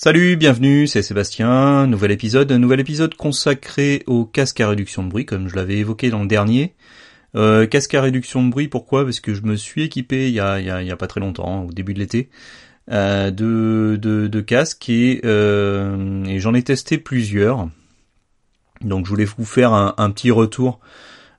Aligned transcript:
Salut, 0.00 0.36
bienvenue, 0.36 0.86
c'est 0.86 1.02
Sébastien, 1.02 1.88
nouvel 1.88 2.12
épisode, 2.12 2.52
nouvel 2.52 2.78
épisode 2.78 3.16
consacré 3.16 4.04
au 4.06 4.24
casque 4.24 4.60
à 4.60 4.68
réduction 4.68 5.02
de 5.02 5.08
bruit, 5.08 5.26
comme 5.26 5.48
je 5.48 5.56
l'avais 5.56 5.78
évoqué 5.78 6.08
dans 6.08 6.20
le 6.20 6.28
dernier. 6.28 6.76
Euh, 7.34 7.66
casque 7.66 7.94
à 7.94 8.00
réduction 8.00 8.44
de 8.44 8.48
bruit, 8.48 8.68
pourquoi? 8.68 9.02
Parce 9.02 9.18
que 9.18 9.34
je 9.34 9.42
me 9.42 9.56
suis 9.56 9.82
équipé 9.82 10.28
il 10.28 10.34
y 10.34 10.38
a, 10.38 10.60
il 10.60 10.86
y 10.86 10.90
a, 10.92 10.96
pas 10.96 11.08
très 11.08 11.18
longtemps, 11.18 11.64
au 11.64 11.72
début 11.72 11.94
de 11.94 11.98
l'été, 11.98 12.28
euh, 12.92 13.32
de, 13.32 13.98
de, 14.00 14.28
de 14.28 14.40
casques 14.40 14.88
et, 14.88 15.20
euh, 15.24 16.24
et 16.26 16.38
j'en 16.38 16.54
ai 16.54 16.62
testé 16.62 16.98
plusieurs. 16.98 17.68
Donc 18.82 19.04
je 19.04 19.10
voulais 19.10 19.24
vous 19.24 19.44
faire 19.44 19.72
un 19.72 20.10
petit 20.12 20.30
retour 20.30 20.78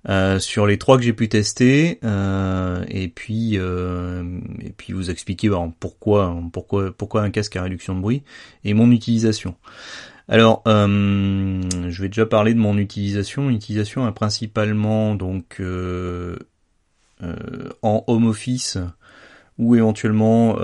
euh, 0.07 0.39
sur 0.39 0.65
les 0.65 0.77
trois 0.77 0.97
que 0.97 1.03
j'ai 1.03 1.11
pu 1.11 1.27
tester 1.27 1.99
euh, 2.05 2.85
et 2.87 3.09
puis 3.09 3.57
euh, 3.57 4.23
et 4.61 4.69
puis 4.69 4.93
vous 4.93 5.11
expliquer 5.11 5.49
pourquoi 5.79 6.41
pourquoi 6.53 6.93
pourquoi 6.93 7.21
un 7.21 7.31
casque 7.31 7.57
à 7.57 7.63
réduction 7.63 7.95
de 7.95 7.99
bruit 7.99 8.23
et 8.63 8.73
mon 8.73 8.91
utilisation. 8.91 9.55
Alors 10.29 10.63
je 10.65 12.01
vais 12.01 12.07
déjà 12.07 12.25
parler 12.25 12.53
de 12.53 12.59
mon 12.59 12.77
utilisation. 12.77 13.49
L'utilisation 13.49 14.07
est 14.07 14.13
principalement 14.13 15.15
donc 15.15 15.61
en 17.81 18.03
home 18.07 18.27
office 18.27 18.77
ou 19.57 19.75
éventuellement 19.75 20.55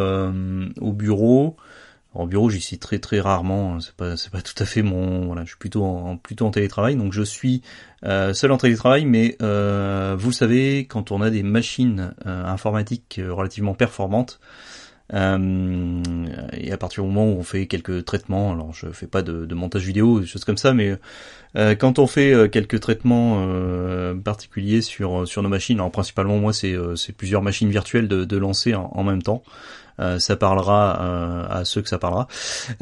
au 0.80 0.94
bureau 0.94 1.58
en 2.16 2.28
bureau, 2.28 2.50
j'y 2.50 2.62
suis 2.62 2.80
très 2.80 3.00
très 3.00 3.20
rarement. 3.20 3.76
Hein. 3.76 3.80
C'est 3.82 3.96
pas 3.96 4.16
pas 4.32 4.42
tout 4.42 4.64
à 4.64 4.66
fait 4.66 4.82
mon 4.82 5.26
voilà. 5.26 5.44
Je 5.44 5.50
suis 5.50 5.58
plutôt 5.58 5.84
en 5.84 6.18
plutôt 6.18 6.50
télétravail, 6.50 6.96
donc 6.96 7.14
je 7.14 7.22
suis 7.22 7.62
euh, 8.05 8.34
seul 8.34 8.52
en 8.52 8.58
télétravail. 8.58 9.05
Mais 9.05 9.36
euh, 9.41 10.16
vous 10.18 10.32
savez, 10.32 10.88
quand 10.88 11.12
on 11.12 11.22
a 11.22 11.30
des 11.30 11.44
machines 11.44 12.16
euh, 12.26 12.46
informatiques 12.46 13.20
relativement 13.28 13.74
performantes, 13.74 14.40
et 15.14 16.72
à 16.72 16.77
partir 16.77 17.04
du 17.04 17.09
moment 17.09 17.26
où 17.26 17.38
on 17.38 17.44
fait 17.44 17.68
quelques 17.68 18.05
traitements, 18.05 18.54
alors 18.54 18.73
je 18.73 18.88
fais 18.88 19.08
pas 19.08 19.22
de, 19.22 19.54
montage 19.54 19.86
vidéo, 19.86 20.20
des 20.20 20.26
choses 20.26 20.46
comme 20.46 20.58
ça, 20.58 20.73
mais 20.73 20.98
quand 21.54 21.99
on 21.99 22.07
fait 22.07 22.49
quelques 22.52 22.80
traitements 22.80 23.46
particuliers 24.24 24.82
sur 24.82 25.27
sur 25.27 25.43
nos 25.43 25.49
machines, 25.49 25.77
alors 25.77 25.91
principalement 25.91 26.38
moi 26.38 26.54
c'est 26.54 26.76
c'est 26.96 27.13
plusieurs 27.13 27.41
machines 27.41 27.70
virtuelles 27.70 28.07
de, 28.07 28.38
lancer 28.38 28.74
en 28.74 29.04
même 29.04 29.21
temps. 29.21 29.43
Euh, 29.99 30.20
ça 30.20 30.35
parlera 30.35 31.02
euh, 31.02 31.46
à 31.49 31.65
ceux 31.65 31.82
que 31.82 31.87
ça 31.87 31.98
parlera. 31.98 32.27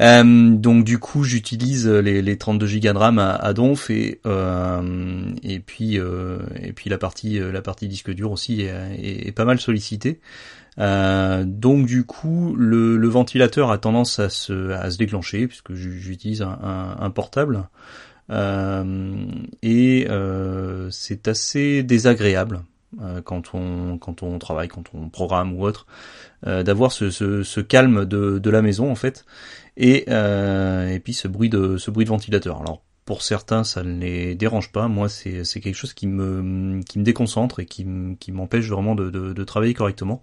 Euh, 0.00 0.50
donc 0.50 0.84
du 0.84 0.98
coup, 0.98 1.22
j'utilise 1.22 1.88
les, 1.88 2.22
les 2.22 2.38
32 2.38 2.66
Go 2.66 2.92
de 2.92 2.98
RAM 2.98 3.18
à, 3.18 3.52
Donf 3.52 3.90
et 3.90 4.20
et 5.42 5.60
puis 5.60 5.96
et 5.96 6.72
puis 6.72 6.90
la 6.90 6.98
partie 6.98 7.38
la 7.38 7.62
partie 7.62 7.88
disque 7.88 8.10
dur 8.10 8.32
aussi 8.32 8.62
est, 8.62 9.32
pas 9.32 9.44
mal 9.44 9.60
sollicitée. 9.60 10.20
Donc 10.76 11.86
du 11.86 12.04
coup, 12.04 12.54
le, 12.56 12.96
le, 12.96 13.08
ventilateur 13.08 13.70
a 13.70 13.78
tendance 13.78 14.18
à 14.18 14.28
se, 14.28 14.70
à 14.70 14.90
se 14.90 14.98
déclencher 14.98 15.46
puisque 15.46 15.74
j'utilise 15.74 16.42
un, 16.42 16.96
un, 16.98 17.10
portable 17.10 17.68
et 19.62 20.08
c'est 20.90 21.28
assez 21.28 21.82
désagréable 21.82 22.62
quand 23.24 23.54
on 23.54 23.98
quand 23.98 24.22
on 24.22 24.38
travaille, 24.38 24.68
quand 24.68 24.84
on 24.94 25.08
programme 25.08 25.54
ou 25.54 25.64
autre. 25.64 25.86
Euh, 26.46 26.62
d'avoir 26.62 26.92
ce, 26.92 27.10
ce, 27.10 27.42
ce, 27.42 27.60
calme 27.60 28.04
de, 28.04 28.38
de, 28.38 28.50
la 28.50 28.60
maison 28.60 28.90
en 28.90 28.94
fait, 28.94 29.24
et, 29.78 30.04
euh, 30.08 30.90
et 30.90 31.00
puis 31.00 31.14
ce 31.14 31.26
bruit 31.26 31.48
de 31.48 31.78
ce 31.78 31.90
bruit 31.90 32.04
de 32.04 32.10
ventilateur. 32.10 32.60
Alors 32.60 32.82
pour 33.04 33.22
certains, 33.22 33.64
ça 33.64 33.82
ne 33.82 34.00
les 34.00 34.34
dérange 34.34 34.72
pas. 34.72 34.88
Moi, 34.88 35.08
c'est 35.08 35.44
quelque 35.60 35.74
chose 35.74 35.92
qui 35.92 36.06
me, 36.06 36.80
qui 36.82 36.98
me 36.98 37.04
déconcentre 37.04 37.60
et 37.60 37.66
qui, 37.66 37.86
qui 38.18 38.32
m'empêche 38.32 38.68
vraiment 38.68 38.94
de, 38.94 39.10
de, 39.10 39.32
de, 39.32 39.44
travailler 39.44 39.74
correctement. 39.74 40.22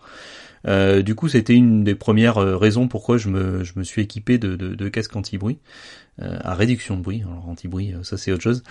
Euh, 0.68 1.02
du 1.02 1.16
coup, 1.16 1.28
c'était 1.28 1.54
une 1.54 1.84
des 1.84 1.96
premières 1.96 2.38
euh, 2.38 2.58
raisons 2.58 2.88
pourquoi 2.88 3.18
je 3.18 3.30
me, 3.30 3.64
je 3.64 3.74
me 3.76 3.84
suis 3.84 4.02
équipé 4.02 4.38
de, 4.38 4.56
de, 4.56 4.76
de 4.76 4.90
casque 4.90 5.16
anti-bruit, 5.16 5.60
euh, 6.22 6.38
à 6.42 6.56
réduction 6.56 6.98
de 6.98 7.02
bruit. 7.02 7.24
Alors 7.26 7.50
anti-bruit, 7.50 7.94
euh, 7.94 8.04
ça 8.04 8.18
c'est 8.18 8.32
autre 8.32 8.44
chose. 8.44 8.64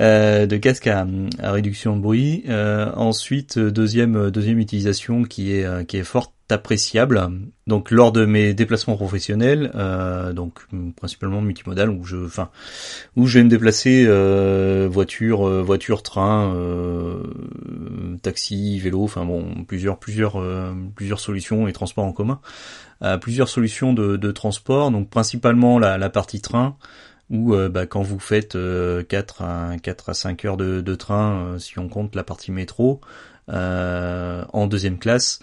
Euh, 0.00 0.46
de 0.46 0.56
casque 0.56 0.86
à, 0.86 1.06
à, 1.40 1.52
réduction 1.52 1.96
de 1.96 2.00
bruit. 2.00 2.44
ensuite, 2.48 3.58
deuxième, 3.58 4.30
deuxième 4.30 4.58
utilisation 4.58 5.24
qui 5.24 5.52
est, 5.52 5.86
qui 5.86 5.98
est 5.98 6.04
forte 6.04 6.32
appréciable. 6.52 7.28
Donc 7.66 7.90
lors 7.90 8.12
de 8.12 8.24
mes 8.24 8.54
déplacements 8.54 8.96
professionnels, 8.96 9.72
euh, 9.74 10.32
donc 10.32 10.60
principalement 10.96 11.40
multimodal, 11.40 11.90
où 11.90 12.04
je, 12.04 12.16
enfin, 12.16 12.50
où 13.16 13.26
je 13.26 13.38
vais 13.38 13.44
me 13.44 13.48
déplacer 13.48 14.04
euh, 14.06 14.88
voiture, 14.90 15.48
euh, 15.48 15.62
voiture, 15.62 16.02
train, 16.02 16.54
euh, 16.54 17.22
taxi, 18.22 18.78
vélo, 18.78 19.02
enfin 19.02 19.24
bon, 19.24 19.64
plusieurs, 19.66 19.98
plusieurs, 19.98 20.42
plusieurs 20.94 21.20
solutions 21.20 21.66
et 21.66 21.72
transports 21.72 22.04
en 22.04 22.12
commun, 22.12 22.40
plusieurs 23.20 23.48
solutions 23.48 23.92
de, 23.92 24.16
de, 24.16 24.32
transport. 24.32 24.90
Donc 24.90 25.10
principalement 25.10 25.78
la, 25.78 26.10
partie 26.10 26.40
train. 26.40 26.76
Où 27.28 27.56
bah, 27.56 27.86
quand 27.86 28.02
vous 28.02 28.20
faites 28.20 28.56
4 29.08 29.42
à 29.42 29.76
4 29.82 30.10
à 30.10 30.14
5 30.14 30.44
heures 30.44 30.56
de 30.56 30.94
train, 30.94 31.56
si 31.58 31.80
on 31.80 31.88
compte 31.88 32.14
la 32.14 32.22
partie 32.22 32.52
métro, 32.52 33.00
en 33.48 34.66
deuxième 34.68 34.98
classe, 34.98 35.40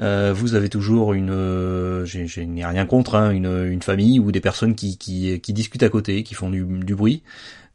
euh, 0.00 0.32
vous 0.34 0.54
avez 0.54 0.68
toujours 0.68 1.14
une, 1.14 1.30
euh, 1.30 2.04
je 2.04 2.40
n'ai 2.42 2.66
rien 2.66 2.84
contre, 2.84 3.14
hein, 3.14 3.30
une, 3.30 3.46
une, 3.46 3.80
famille 3.80 4.20
ou 4.20 4.30
des 4.30 4.40
personnes 4.40 4.74
qui, 4.74 4.98
qui, 4.98 5.40
qui 5.40 5.52
discutent 5.52 5.82
à 5.82 5.88
côté, 5.88 6.22
qui 6.22 6.34
font 6.34 6.50
du, 6.50 6.64
du 6.64 6.94
bruit, 6.94 7.22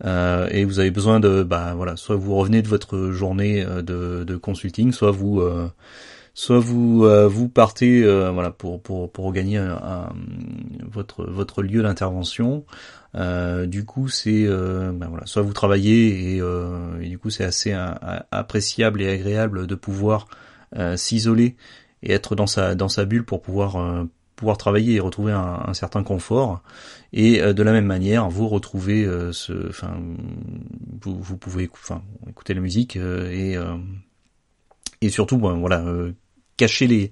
euh, 0.06 0.48
et 0.52 0.64
vous 0.64 0.80
avez 0.80 0.92
besoin 0.92 1.20
de, 1.20 1.42
bah 1.42 1.74
voilà, 1.76 1.96
soit 1.96 2.16
vous 2.16 2.36
revenez 2.36 2.62
de 2.62 2.68
votre 2.68 3.09
journée 3.12 3.64
euh, 3.64 3.82
de, 3.82 4.24
de 4.24 4.36
consulting, 4.36 4.92
soit 4.92 5.12
vous, 5.12 5.42
soit 6.36 6.59
vous 6.59 7.08
vous 7.28 7.50
partez, 7.50 8.04
voilà, 8.04 8.52
pour 8.52 8.82
pour 8.82 9.12
pour 9.12 9.34
gagner 9.34 9.58
un, 9.58 10.09
votre 10.92 11.26
votre 11.26 11.64
lieu 11.64 11.82
d'intervention. 11.82 12.66
du 13.66 13.84
coup, 13.84 14.09
c'est, 14.09 14.48
bah, 14.48 15.08
voilà, 15.09 15.26
soit 15.26 15.42
vous 15.42 15.53
travaillez 15.53 16.36
et, 16.36 16.42
et 17.02 17.09
du 17.09 17.18
coup 17.18 17.32
c'est 17.32 17.46
assez 17.46 17.76
appréciable 18.32 19.02
et 19.02 19.09
agréable 19.09 19.66
de 19.66 19.76
pouvoir 19.76 20.28
s'isoler 20.96 21.56
et 22.04 22.14
être 22.14 22.36
dans 22.36 22.48
sa 22.48 22.76
dans 22.76 22.90
sa 22.90 23.06
bulle 23.06 23.26
pour 23.26 23.42
pouvoir 23.42 23.76
euh, 23.78 24.06
pouvoir 24.36 24.58
travailler 24.58 24.96
et 24.96 25.00
retrouver 25.00 25.34
un, 25.34 25.64
un 25.68 25.74
certain 25.74 26.04
confort. 26.04 26.62
Et 27.14 27.42
euh, 27.42 27.54
de 27.54 27.64
la 27.64 27.72
même 27.72 27.86
manière, 27.86 28.30
vous 28.30 28.48
retrouvez 28.48 29.06
euh, 29.06 29.32
ce, 29.32 29.70
enfin, 29.70 30.00
vous, 31.02 31.22
vous 31.22 31.38
pouvez, 31.38 31.70
enfin, 31.74 32.02
écouter 32.28 32.54
la 32.54 32.62
musique 32.62 32.96
et 32.96 33.58
et 35.04 35.10
surtout, 35.10 35.38
ben, 35.38 35.54
voilà, 35.54 35.84
cacher 36.58 36.86
les 36.88 37.12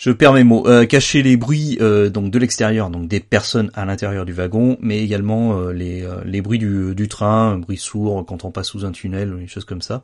je 0.00 0.10
perds 0.10 0.32
mes 0.32 0.44
mots. 0.44 0.66
Euh, 0.66 0.86
cacher 0.86 1.22
les 1.22 1.36
bruits 1.36 1.76
euh, 1.82 2.08
donc 2.08 2.30
de 2.30 2.38
l'extérieur, 2.38 2.88
donc 2.88 3.06
des 3.06 3.20
personnes 3.20 3.70
à 3.74 3.84
l'intérieur 3.84 4.24
du 4.24 4.32
wagon, 4.32 4.78
mais 4.80 5.04
également 5.04 5.58
euh, 5.58 5.72
les, 5.74 6.08
les 6.24 6.40
bruits 6.40 6.58
du, 6.58 6.94
du 6.94 7.06
train, 7.06 7.58
bruits 7.58 7.76
sourds 7.76 8.24
quand 8.24 8.46
on 8.46 8.50
passe 8.50 8.68
sous 8.68 8.86
un 8.86 8.92
tunnel, 8.92 9.36
des 9.38 9.46
choses 9.46 9.66
comme 9.66 9.82
ça. 9.82 10.02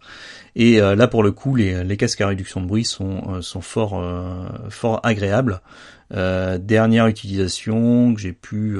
Et 0.55 0.79
là 0.81 1.09
pour 1.09 1.23
le 1.23 1.33
coup, 1.33 1.55
les, 1.55 1.83
les 1.83 1.97
casques 1.97 2.21
à 2.21 2.29
réduction 2.29 2.61
de 2.61 2.67
bruit 2.67 2.84
sont, 2.84 3.41
sont 3.41 3.62
fort, 3.62 4.03
fort 4.69 5.01
agréables. 5.03 5.61
dernière 6.11 7.07
utilisation 7.07 8.15
que 8.15 8.21
j'ai 8.21 8.33
pu 8.33 8.78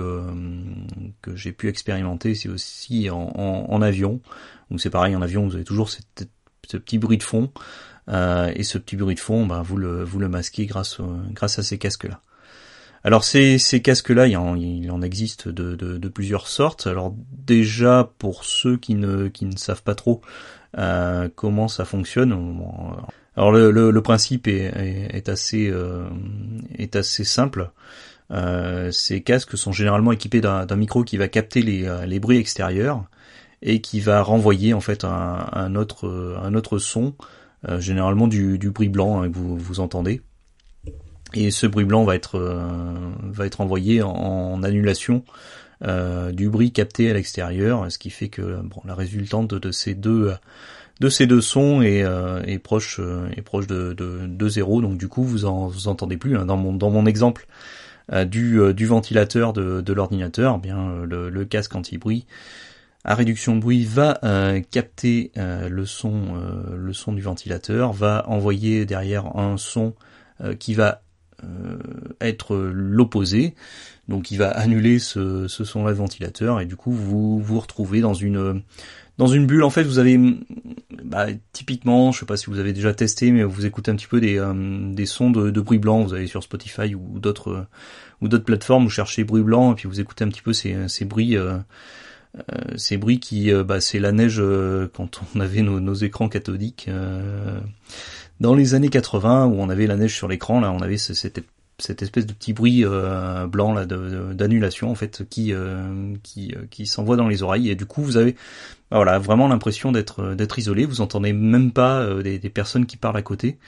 que 1.23 1.35
j'ai 1.35 1.53
pu 1.53 1.69
expérimenter, 1.69 2.35
c'est 2.35 2.51
aussi 2.51 3.09
en, 3.09 3.33
en, 3.69 3.83
avion. 3.83 4.21
Donc 4.71 4.81
c'est 4.81 4.91
pareil 4.91 5.17
en 5.17 5.23
avion, 5.23 5.47
vous 5.47 5.55
avez 5.55 5.65
toujours 5.65 5.89
cette, 5.89 6.29
ce 6.69 6.77
petit 6.77 6.99
bruit 6.99 7.19
de 7.19 7.23
fond. 7.23 7.51
Euh, 8.09 8.53
et 8.55 8.63
ce 8.63 8.79
petit 8.79 8.97
bruit 8.97 9.15
de 9.15 9.21
fond, 9.21 9.47
ben, 9.47 9.63
vous 9.63 9.77
le 9.77 10.05
vous 10.05 10.19
le 10.19 10.29
masquez 10.29 10.67
grâce 10.67 11.01
grâce 11.33 11.59
à 11.59 11.63
ces 11.63 11.79
casques 11.79 12.05
là. 12.05 12.21
Alors 13.05 13.23
ces, 13.23 13.59
ces 13.59 13.83
casques-là, 13.83 14.27
il, 14.27 14.37
il, 14.59 14.91
en 14.91 15.01
existe 15.01 15.47
de, 15.49 15.77
de, 15.77 15.97
de, 15.97 16.09
plusieurs 16.09 16.49
sortes. 16.49 16.89
Alors 16.89 17.15
déjà 17.31 18.11
pour 18.19 18.45
ceux 18.45 18.77
qui 18.77 18.97
ne, 18.97 19.29
qui 19.29 19.45
ne 19.45 19.57
savent 19.57 19.85
pas 19.85 19.95
trop 19.95 20.23
euh, 20.77 21.29
comment 21.33 21.69
ça 21.69 21.85
fonctionne, 21.85 22.33
alors 23.37 23.53
le, 23.53 23.71
le, 23.71 23.93
le 23.93 24.03
principe 24.03 24.49
est, 24.49 24.73
est, 25.15 25.29
assez, 25.29 25.69
euh, 25.71 26.09
est 26.77 26.97
assez 26.97 27.23
simple. 27.23 27.71
Euh, 28.33 28.91
ces 28.91 29.23
casques 29.23 29.57
sont 29.57 29.71
généralement 29.71 30.11
équipés 30.11 30.41
d'un 30.41 30.67
micro 30.77 31.05
qui 31.05 31.17
va 31.17 31.29
capter 31.29 31.63
les, 31.63 31.89
les 32.07 32.19
bruits 32.19 32.39
extérieurs 32.39 33.05
et 33.63 33.81
qui 33.81 34.01
va 34.01 34.21
renvoyer 34.21 34.75
en 34.75 34.81
fait 34.81 35.05
un, 35.05 35.47
un 35.53 35.77
autre, 35.77 36.37
un 36.43 36.55
autre 36.55 36.79
son 36.79 37.15
euh, 37.15 37.46
généralement 37.79 38.29
du, 38.29 38.59
bruit 38.71 38.89
blanc 38.89 39.23
hein, 39.23 39.31
vous, 39.33 39.57
vous 39.57 39.81
entendez. 39.81 40.21
Et 41.35 41.51
ce 41.51 41.67
bruit 41.67 41.85
blanc 41.85 42.05
va 42.05 42.15
être, 42.15 42.37
euh, 42.37 42.63
va 43.23 43.47
être 43.47 43.61
envoyé 43.61 44.03
en, 44.03 44.63
annulation 44.63 45.25
euh, 45.85 46.33
du 46.33 46.49
bruit 46.49 46.73
capté 46.73 47.11
à 47.11 47.15
l'extérieur, 47.15 47.91
ce 47.91 47.99
qui 47.99 48.11
fait 48.11 48.29
que 48.29 48.61
bon, 48.63 48.81
la 48.85 48.95
résultante 48.95 49.55
de 49.55 49.73
ces 49.73 49.95
deux 49.95 50.33
de 50.99 51.11
ces 51.11 51.27
deux 51.27 51.43
sons 51.43 51.83
est, 51.83 52.05
est 52.47 52.59
proche 52.59 53.01
est 53.37 53.43
proche 53.43 53.67
de, 53.67 53.93
de, 53.93 54.49
zéro, 54.49 54.81
donc 54.81 54.97
du 54.97 55.09
coup 55.09 55.25
vous 55.25 55.45
en 55.45 55.67
vous 55.67 55.89
entendez 55.89 56.17
plus. 56.17 56.39
Hein. 56.39 56.47
Dans 56.47 56.57
mon 56.57 56.73
dans 56.73 56.91
mon 56.91 57.05
exemple 57.05 57.47
du, 58.27 58.73
du 58.73 58.87
ventilateur 58.87 59.53
de, 59.53 59.83
de 59.83 59.93
l'ordinateur, 59.93 60.55
eh 60.57 60.63
bien 60.63 61.05
le, 61.05 61.29
le 61.29 61.45
casque 61.45 61.75
anti-bruit 61.75 62.25
à 63.07 63.15
réduction 63.15 63.55
de 63.55 63.61
bruit 63.61 63.85
va 63.85 64.19
euh, 64.25 64.61
capter 64.69 65.31
euh, 65.37 65.69
le 65.69 65.87
son, 65.87 66.35
euh, 66.35 66.77
le 66.77 66.93
son 66.93 67.13
du 67.13 67.23
ventilateur, 67.23 67.93
va 67.93 68.25
envoyer 68.29 68.85
derrière 68.85 69.37
un 69.37 69.57
son 69.57 69.95
qui 70.59 70.75
va 70.75 71.01
être 72.21 72.57
l'opposé. 72.57 73.55
Donc 74.07 74.31
il 74.31 74.37
va 74.37 74.51
annuler 74.51 74.99
ce, 74.99 75.49
ce 75.49 75.65
son-là 75.65 75.93
de 75.93 75.97
ventilateur 75.97 76.61
et 76.61 76.67
du 76.67 76.77
coup 76.77 76.93
vous 76.93 77.41
vous 77.41 77.59
retrouvez 77.59 78.03
dans 78.03 78.13
une 78.13 78.63
dans 79.17 79.29
une 79.29 79.47
bulle. 79.47 79.63
En 79.63 79.71
fait, 79.71 79.85
vous 79.85 79.99
avez 79.99 80.21
bah, 81.03 81.29
typiquement, 81.53 82.13
je 82.13 82.21
sais 82.21 82.27
pas 82.27 82.37
si 82.37 82.47
vous 82.47 82.59
avez 82.59 82.75
déjà 82.75 82.93
testé, 82.93 83.31
mais 83.31 83.45
vous 83.45 83.65
écoutez 83.65 83.91
un 83.91 83.97
petit 83.97 84.09
peu 84.09 84.21
des, 84.21 84.45
des 84.93 85.07
sons 85.07 85.31
de, 85.31 85.49
de, 85.49 85.61
bruit 85.63 85.79
blanc. 85.79 86.03
Vous 86.03 86.13
allez 86.13 86.27
sur 86.27 86.43
Spotify 86.43 86.95
ou 86.95 87.19
d'autres 87.19 87.67
ou 88.21 88.29
d'autres 88.29 88.45
plateformes, 88.45 88.85
vous 88.85 88.91
cherchez 88.91 89.25
bruit 89.25 89.43
blanc 89.43 89.73
et 89.73 89.75
puis 89.75 89.89
vous 89.89 90.01
écoutez 90.01 90.23
un 90.23 90.29
petit 90.29 90.43
peu 90.43 90.53
ces, 90.53 90.87
ces 90.89 91.07
bruits. 91.07 91.35
Ces 92.77 92.97
bruits 92.97 93.19
qui, 93.19 93.53
bah, 93.65 93.81
c'est 93.81 93.99
la 93.99 94.13
neige 94.13 94.43
quand 94.93 95.21
on 95.35 95.41
avait 95.41 95.63
nos, 95.63 95.81
nos 95.81 95.95
écrans 95.95 96.29
cathodiques 96.29 96.91
dans 98.41 98.55
les 98.55 98.75
années 98.75 98.91
80 98.91 99.47
où 99.47 99.61
on 99.61 99.69
avait 99.69 99.87
la 99.87 99.97
neige 99.97 100.15
sur 100.15 100.29
l'écran. 100.29 100.61
Là, 100.61 100.73
on 100.73 100.81
avait 100.81 100.99
cette 100.99 101.45
cette 101.79 102.03
espèce 102.03 102.27
de 102.27 102.33
petit 102.33 102.53
bruit 102.53 102.85
euh, 102.85 103.47
blanc 103.47 103.75
là 103.75 103.85
d'annulation 103.85 104.91
en 104.91 104.95
fait 104.95 105.25
qui 105.29 105.53
euh, 105.53 106.15
qui 106.23 106.55
euh, 106.57 106.65
qui 106.71 106.87
s'envoie 106.87 107.17
dans 107.17 107.29
les 107.29 107.43
oreilles 107.43 107.71
et 107.71 107.75
du 107.75 107.85
coup 107.85 108.03
vous 108.03 108.17
avez 108.17 108.33
bah, 108.91 108.97
voilà 108.97 109.19
vraiment 109.19 109.47
l'impression 109.47 109.93
d'être 109.93 110.35
d'être 110.35 110.59
isolé 110.59 110.87
vous 110.87 111.03
entendez 111.03 111.35
même 111.35 111.73
pas 111.73 112.15
des, 112.23 112.39
des, 112.39 112.51
personnes 112.51 112.87
qui 112.87 112.97
parlent 112.97 113.17
à 113.17 113.23
côté 113.23 113.59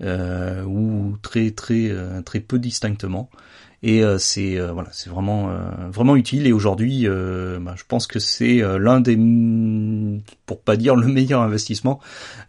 ou 0.00 1.16
très 1.22 1.52
très 1.52 1.92
très 2.24 2.40
peu 2.40 2.58
distinctement 2.58 3.30
et 3.82 4.02
c'est 4.18 4.58
voilà 4.58 4.88
c'est 4.92 5.10
vraiment 5.10 5.50
vraiment 5.90 6.14
utile 6.16 6.46
et 6.46 6.52
aujourd'hui 6.52 7.06
bah, 7.06 7.74
je 7.76 7.82
pense 7.86 8.06
que 8.06 8.18
c'est 8.18 8.62
l'un 8.78 9.00
des 9.00 9.18
pour 10.46 10.60
pas 10.60 10.76
dire 10.76 10.94
le 10.94 11.08
meilleur 11.08 11.42
investissement 11.42 12.00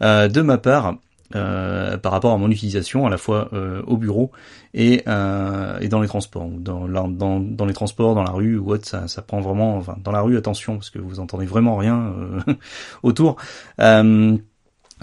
de 0.02 0.42
ma 0.42 0.58
part 0.58 0.96
euh, 1.36 1.98
par 1.98 2.12
rapport 2.12 2.32
à 2.32 2.38
mon 2.38 2.52
utilisation 2.52 3.08
à 3.08 3.10
la 3.10 3.18
fois 3.18 3.50
euh, 3.54 3.82
au 3.88 3.98
bureau 3.98 4.32
et, 4.76 5.02
euh, 5.08 5.80
et 5.80 5.88
dans 5.88 6.00
les 6.00 6.08
transports. 6.08 6.48
Dans, 6.48 6.88
dans, 6.88 7.40
dans 7.40 7.66
les 7.66 7.74
transports, 7.74 8.14
dans 8.14 8.22
la 8.22 8.32
rue 8.32 8.58
ou 8.58 8.72
autre, 8.72 8.88
ça, 8.88 9.08
ça 9.08 9.24
prend 9.24 9.42
vraiment... 9.42 9.78
Enfin, 9.78 9.98
dans 10.04 10.12
la 10.12 10.22
rue, 10.22 10.38
attention, 10.38 10.76
parce 10.76 10.92
que 10.92 11.00
vous 11.00 11.20
entendez 11.20 11.46
vraiment 11.46 11.76
rien 11.76 12.14
autour. 13.04 13.38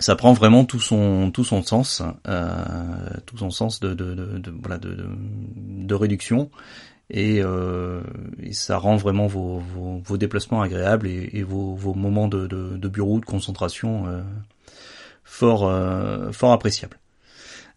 Ça 0.00 0.16
prend 0.16 0.32
vraiment 0.32 0.64
tout 0.64 0.80
son 0.80 1.30
tout 1.30 1.44
son 1.44 1.62
sens, 1.62 2.02
tout 3.26 3.38
son 3.38 3.50
sens 3.50 3.80
de 3.80 3.94
de, 3.94 4.14
de, 4.14 4.50
voilà 4.50 4.78
de, 4.78 4.96
de, 5.56 5.94
réduction 5.94 6.50
et, 7.10 7.40
euh, 7.42 8.00
et, 8.40 8.52
ça 8.52 8.78
rend 8.78 8.96
vraiment 8.96 9.26
vos, 9.26 9.58
vos, 9.58 9.98
vos 9.98 10.16
déplacements 10.16 10.62
agréables 10.62 11.08
et, 11.08 11.30
et 11.32 11.42
vos, 11.42 11.74
vos, 11.74 11.92
moments 11.92 12.28
de, 12.28 12.46
de, 12.46 12.76
de 12.76 12.88
bureau, 12.88 13.18
de 13.18 13.24
concentration 13.24 14.06
euh, 14.06 14.22
fort, 15.24 15.66
euh, 15.66 16.30
fort 16.30 16.52
appréciable. 16.52 16.99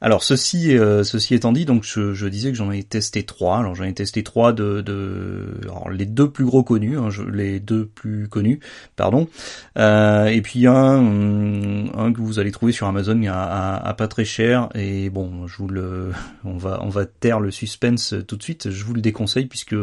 Alors 0.04 0.22
ceci, 0.22 0.78
euh, 0.78 1.06
ceci 1.06 1.34
étant 1.34 1.54
dit, 1.54 1.64
donc 1.64 1.86
je, 1.86 2.28
disais 2.28 2.52
que 2.52 2.58
j'en 2.58 2.72
ai 2.72 2.84
testé 2.84 3.24
trois. 3.24 3.60
Alors 3.60 3.74
j'en 3.74 3.86
ai 3.86 3.94
testé 3.94 4.22
trois 4.22 4.52
de, 4.52 4.82
de 4.82 5.62
les 5.90 6.06
deux 6.06 6.30
plus 6.30 6.44
gros 6.44 6.62
connus, 6.62 6.98
hein, 6.98 7.08
les 7.32 7.62
deux 7.62 7.86
plus 7.86 8.28
connus, 8.28 8.60
pardon. 8.98 9.30
Euh, 9.78 10.26
et 10.26 10.42
puis 10.42 10.68
un, 10.68 10.74
un 10.76 12.12
que 12.12 12.20
vous 12.20 12.40
allez 12.40 12.52
trouver 12.52 12.74
sur 12.74 12.86
Amazon 12.86 13.24
à, 13.28 13.78
à, 13.78 13.94
pas 13.94 14.10
très 14.10 14.26
cher. 14.26 14.68
Et 14.76 15.10
bon, 15.10 15.48
je 15.48 15.56
vous 15.56 15.70
le, 15.70 16.12
on 16.44 16.58
va, 16.58 16.80
on 16.82 16.90
va 16.90 17.06
taire 17.06 17.40
le 17.40 17.50
suspense 17.50 18.14
tout 18.28 18.36
de 18.36 18.44
suite. 18.44 18.72
Je 18.72 18.84
vous 18.84 18.94
le 18.94 19.02
déconseille 19.02 19.46
puisque 19.46 19.78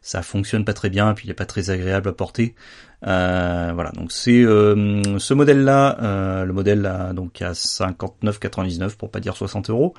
ça 0.00 0.22
fonctionne 0.22 0.64
pas 0.64 0.74
très 0.74 0.90
bien, 0.90 1.12
et 1.12 1.14
puis 1.14 1.28
il 1.28 1.30
est 1.30 1.34
pas 1.34 1.46
très 1.46 1.70
agréable 1.70 2.08
à 2.08 2.12
porter. 2.12 2.56
Euh, 3.06 3.70
voilà, 3.74 3.90
donc 3.90 4.10
c'est 4.12 4.42
euh, 4.44 5.18
ce 5.18 5.34
modèle-là, 5.34 5.98
euh, 6.02 6.44
le 6.44 6.52
modèle 6.52 6.82
là, 6.82 7.12
donc 7.12 7.42
à 7.42 7.50
59,99 7.52 8.96
pour 8.96 9.10
pas 9.10 9.18
dire 9.20 9.36
60 9.36 9.70
euros. 9.70 9.94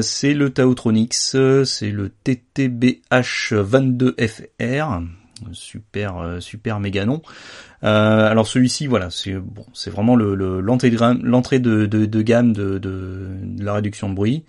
c'est 0.00 0.34
le 0.34 0.50
Taotronix, 0.50 1.36
c'est 1.64 1.90
le 1.90 2.10
TTBH22FR, 2.24 5.06
super 5.52 6.38
super 6.40 6.80
méga 6.80 7.04
nom. 7.04 7.22
alors 7.82 8.48
celui-ci, 8.48 8.88
voilà, 8.88 9.10
c'est 9.10 9.34
bon, 9.34 9.66
c'est 9.72 9.90
vraiment 9.90 10.16
le 10.16 10.34
l'entrée 10.60 10.90
de, 10.90 11.86
de, 11.86 12.06
de, 12.06 12.22
gamme 12.22 12.52
de, 12.52 13.28
la 13.58 13.74
réduction 13.74 14.08
de 14.10 14.14
bruit. 14.14 14.44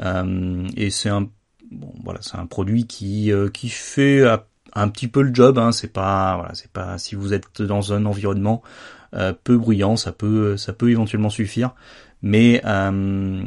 et 0.00 0.90
c'est 0.90 1.10
un 1.10 1.28
bon, 1.70 1.92
voilà, 2.02 2.20
c'est 2.22 2.36
un 2.36 2.46
produit 2.46 2.86
qui 2.86 3.30
qui 3.52 3.68
fait 3.68 4.24
à 4.24 4.46
un 4.78 4.88
petit 4.88 5.08
peu 5.08 5.22
le 5.22 5.34
job. 5.34 5.58
Hein, 5.58 5.72
c'est 5.72 5.92
pas 5.92 6.52
si 6.98 7.14
vous 7.14 7.34
êtes 7.34 7.62
dans 7.62 7.92
un 7.92 8.04
environnement 8.06 8.62
euh, 9.14 9.32
peu 9.32 9.56
bruyant, 9.56 9.96
ça 9.96 10.12
peut 10.12 10.56
éventuellement 10.82 11.30
suffire. 11.30 11.74
Mais 12.22 12.60
euh, 12.64 13.42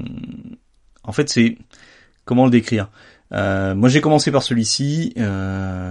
en 1.03 1.11
fait, 1.11 1.29
c'est 1.29 1.57
comment 2.25 2.45
le 2.45 2.51
décrire? 2.51 2.89
Euh, 3.33 3.75
moi 3.75 3.87
j'ai 3.87 4.01
commencé 4.01 4.29
par 4.31 4.43
celui-ci. 4.43 5.13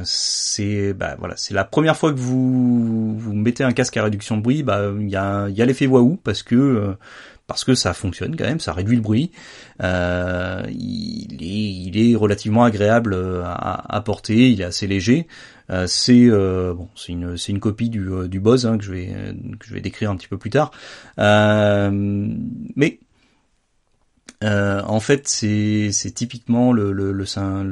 C'est 0.05 0.93
bah 0.93 1.17
voilà, 1.19 1.37
c'est 1.37 1.55
la 1.55 1.65
première 1.65 1.97
fois 1.97 2.13
que 2.13 2.19
vous 2.19 3.33
mettez 3.33 3.65
un 3.65 3.73
casque 3.73 3.97
à 3.97 4.05
réduction 4.05 4.37
de 4.37 4.43
bruit. 4.43 4.63
Bah 4.63 4.91
il 4.99 5.09
y 5.09 5.17
a 5.17 5.49
y 5.49 5.63
a 5.63 5.67
l'effet 5.67 5.87
waouh 5.87 6.17
parce 6.17 6.43
que 6.43 6.97
parce 7.51 7.65
que 7.65 7.75
ça 7.75 7.95
fonctionne 7.95 8.37
quand 8.37 8.45
même, 8.45 8.61
ça 8.61 8.73
réduit 8.73 8.95
le 8.95 9.03
bruit. 9.03 9.33
Euh, 9.83 10.63
il, 10.71 11.99
est, 11.99 12.15
relativement 12.15 12.63
agréable 12.63 13.13
euh, 13.13 13.43
à, 13.45 14.01
porter, 14.03 14.53
il 14.53 14.61
est 14.61 14.65
assez 14.65 14.87
léger. 14.87 15.27
Euh, 15.69 15.89
c'est 15.89 16.29
une 17.49 17.59
copie 17.59 17.91
du 17.91 18.09
du 18.29 18.39
Bose 18.39 18.67
hein, 18.67 18.79
que 18.79 18.85
je 18.85 18.93
vais 19.75 19.81
décrire 19.81 20.13
un 20.13 20.17
petit 20.17 20.29
peu 20.29 20.39
plus 20.39 20.51
tard. 20.51 20.71
mais 21.19 23.01
en 24.41 25.01
fait, 25.01 25.27
c'est 25.27 26.13
typiquement 26.15 26.73
le 26.73 27.25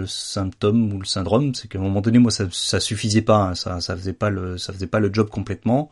symptôme 0.08 0.92
ou 0.92 0.98
le 0.98 1.06
syndrome, 1.06 1.54
c'est 1.54 1.68
qu'à 1.68 1.78
un 1.78 1.82
moment 1.82 2.00
donné, 2.00 2.18
moi, 2.18 2.32
ça 2.32 2.80
suffisait 2.80 3.22
pas, 3.22 3.50
hein, 3.50 3.54
ça 3.54 3.80
ça 3.80 3.96
faisait 3.96 4.12
pas 4.12 4.28
le 4.28 5.14
job 5.14 5.30
complètement. 5.30 5.88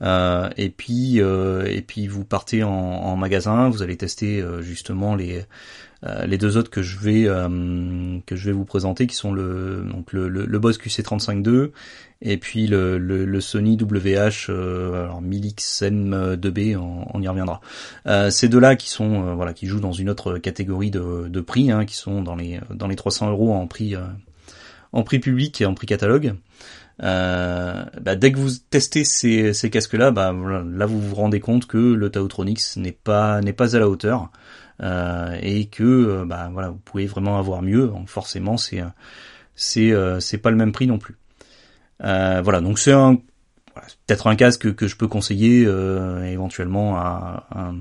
Euh, 0.00 0.48
et 0.56 0.70
puis 0.70 1.20
euh, 1.20 1.64
et 1.66 1.82
puis 1.82 2.06
vous 2.06 2.24
partez 2.24 2.62
en, 2.62 2.70
en, 2.70 3.16
magasin, 3.16 3.68
vous 3.68 3.82
allez 3.82 3.96
tester 3.96 4.40
euh, 4.40 4.62
justement 4.62 5.14
les 5.14 5.44
les 6.26 6.38
deux 6.38 6.56
autres 6.56 6.70
que 6.70 6.80
je 6.80 6.96
vais 6.96 7.24
que 7.24 8.36
je 8.36 8.44
vais 8.44 8.52
vous 8.52 8.64
présenter, 8.64 9.08
qui 9.08 9.16
sont 9.16 9.32
le 9.32 9.84
donc 9.92 10.12
le, 10.12 10.28
le, 10.28 10.46
le 10.46 10.58
Boss 10.60 10.78
QC35 10.78 11.72
et 12.22 12.36
puis 12.36 12.68
le, 12.68 12.98
le, 12.98 13.24
le 13.24 13.40
Sony 13.40 13.76
WH 13.76 14.48
alors 14.48 15.20
1000XM2B, 15.20 16.76
on, 16.76 17.04
on, 17.12 17.20
y 17.20 17.26
reviendra. 17.26 17.60
ces 18.30 18.48
deux-là 18.48 18.76
qui 18.76 18.90
sont 18.90 19.34
voilà 19.34 19.52
qui 19.52 19.66
jouent 19.66 19.80
dans 19.80 19.90
une 19.90 20.08
autre 20.08 20.38
catégorie 20.38 20.92
de, 20.92 21.26
de 21.26 21.40
prix, 21.40 21.72
hein, 21.72 21.84
qui 21.84 21.96
sont 21.96 22.22
dans 22.22 22.36
les 22.36 22.60
dans 22.72 22.86
les 22.86 22.94
300 22.94 23.30
euros 23.30 23.52
en 23.52 23.66
prix 23.66 23.96
en 24.92 25.02
prix 25.02 25.18
public 25.18 25.60
et 25.60 25.66
en 25.66 25.74
prix 25.74 25.88
catalogue. 25.88 26.36
Euh, 27.02 27.84
bah, 28.00 28.16
dès 28.16 28.32
que 28.32 28.38
vous 28.38 28.50
testez 28.70 29.04
ces, 29.04 29.52
ces 29.52 29.70
casques-là, 29.70 30.10
bah, 30.10 30.32
là 30.32 30.86
vous 30.86 31.00
vous 31.00 31.14
rendez 31.14 31.40
compte 31.40 31.66
que 31.66 31.78
le 31.78 32.10
Taotronix 32.10 32.76
n'est 32.76 32.92
pas 32.92 33.40
n'est 33.40 33.52
pas 33.52 33.76
à 33.76 33.78
la 33.78 33.88
hauteur 33.88 34.30
euh, 34.82 35.36
et 35.40 35.66
que 35.66 35.84
euh, 35.84 36.24
bah, 36.24 36.50
voilà 36.52 36.70
vous 36.70 36.78
pouvez 36.78 37.06
vraiment 37.06 37.38
avoir 37.38 37.62
mieux. 37.62 37.86
Donc 37.86 38.08
forcément 38.08 38.56
c'est 38.56 38.82
c'est 39.54 39.92
c'est 40.20 40.38
pas 40.38 40.50
le 40.50 40.56
même 40.56 40.72
prix 40.72 40.86
non 40.86 40.98
plus. 40.98 41.16
voilà 42.00 42.60
donc 42.60 42.78
c'est 42.78 42.92
un 42.92 43.18
peut-être 44.06 44.26
un 44.26 44.36
casque 44.36 44.74
que 44.74 44.86
je 44.88 44.96
peux 44.96 45.08
conseiller 45.08 45.62
éventuellement 46.26 46.96
à, 46.96 47.46
à 47.50 47.68
euh, 47.68 47.72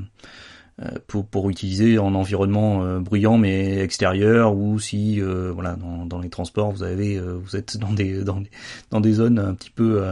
pour, 1.07 1.25
pour 1.25 1.49
utiliser 1.49 1.97
en 1.97 2.13
environnement 2.13 2.83
euh, 2.83 2.99
bruyant 2.99 3.39
mais 3.39 3.79
extérieur 3.79 4.55
ou 4.55 4.77
si 4.77 5.19
euh, 5.19 5.51
voilà 5.51 5.75
dans, 5.75 6.05
dans, 6.05 6.19
les 6.19 6.29
transports 6.29 6.71
vous 6.71 6.83
avez 6.83 7.19
vous 7.19 7.55
êtes 7.55 7.77
dans 7.77 7.91
des 7.91 8.23
dans 8.23 8.39
des, 8.39 8.51
dans 8.91 8.99
des 8.99 9.13
zones 9.13 9.39
un 9.39 9.55
petit 9.55 9.71
peu 9.71 10.03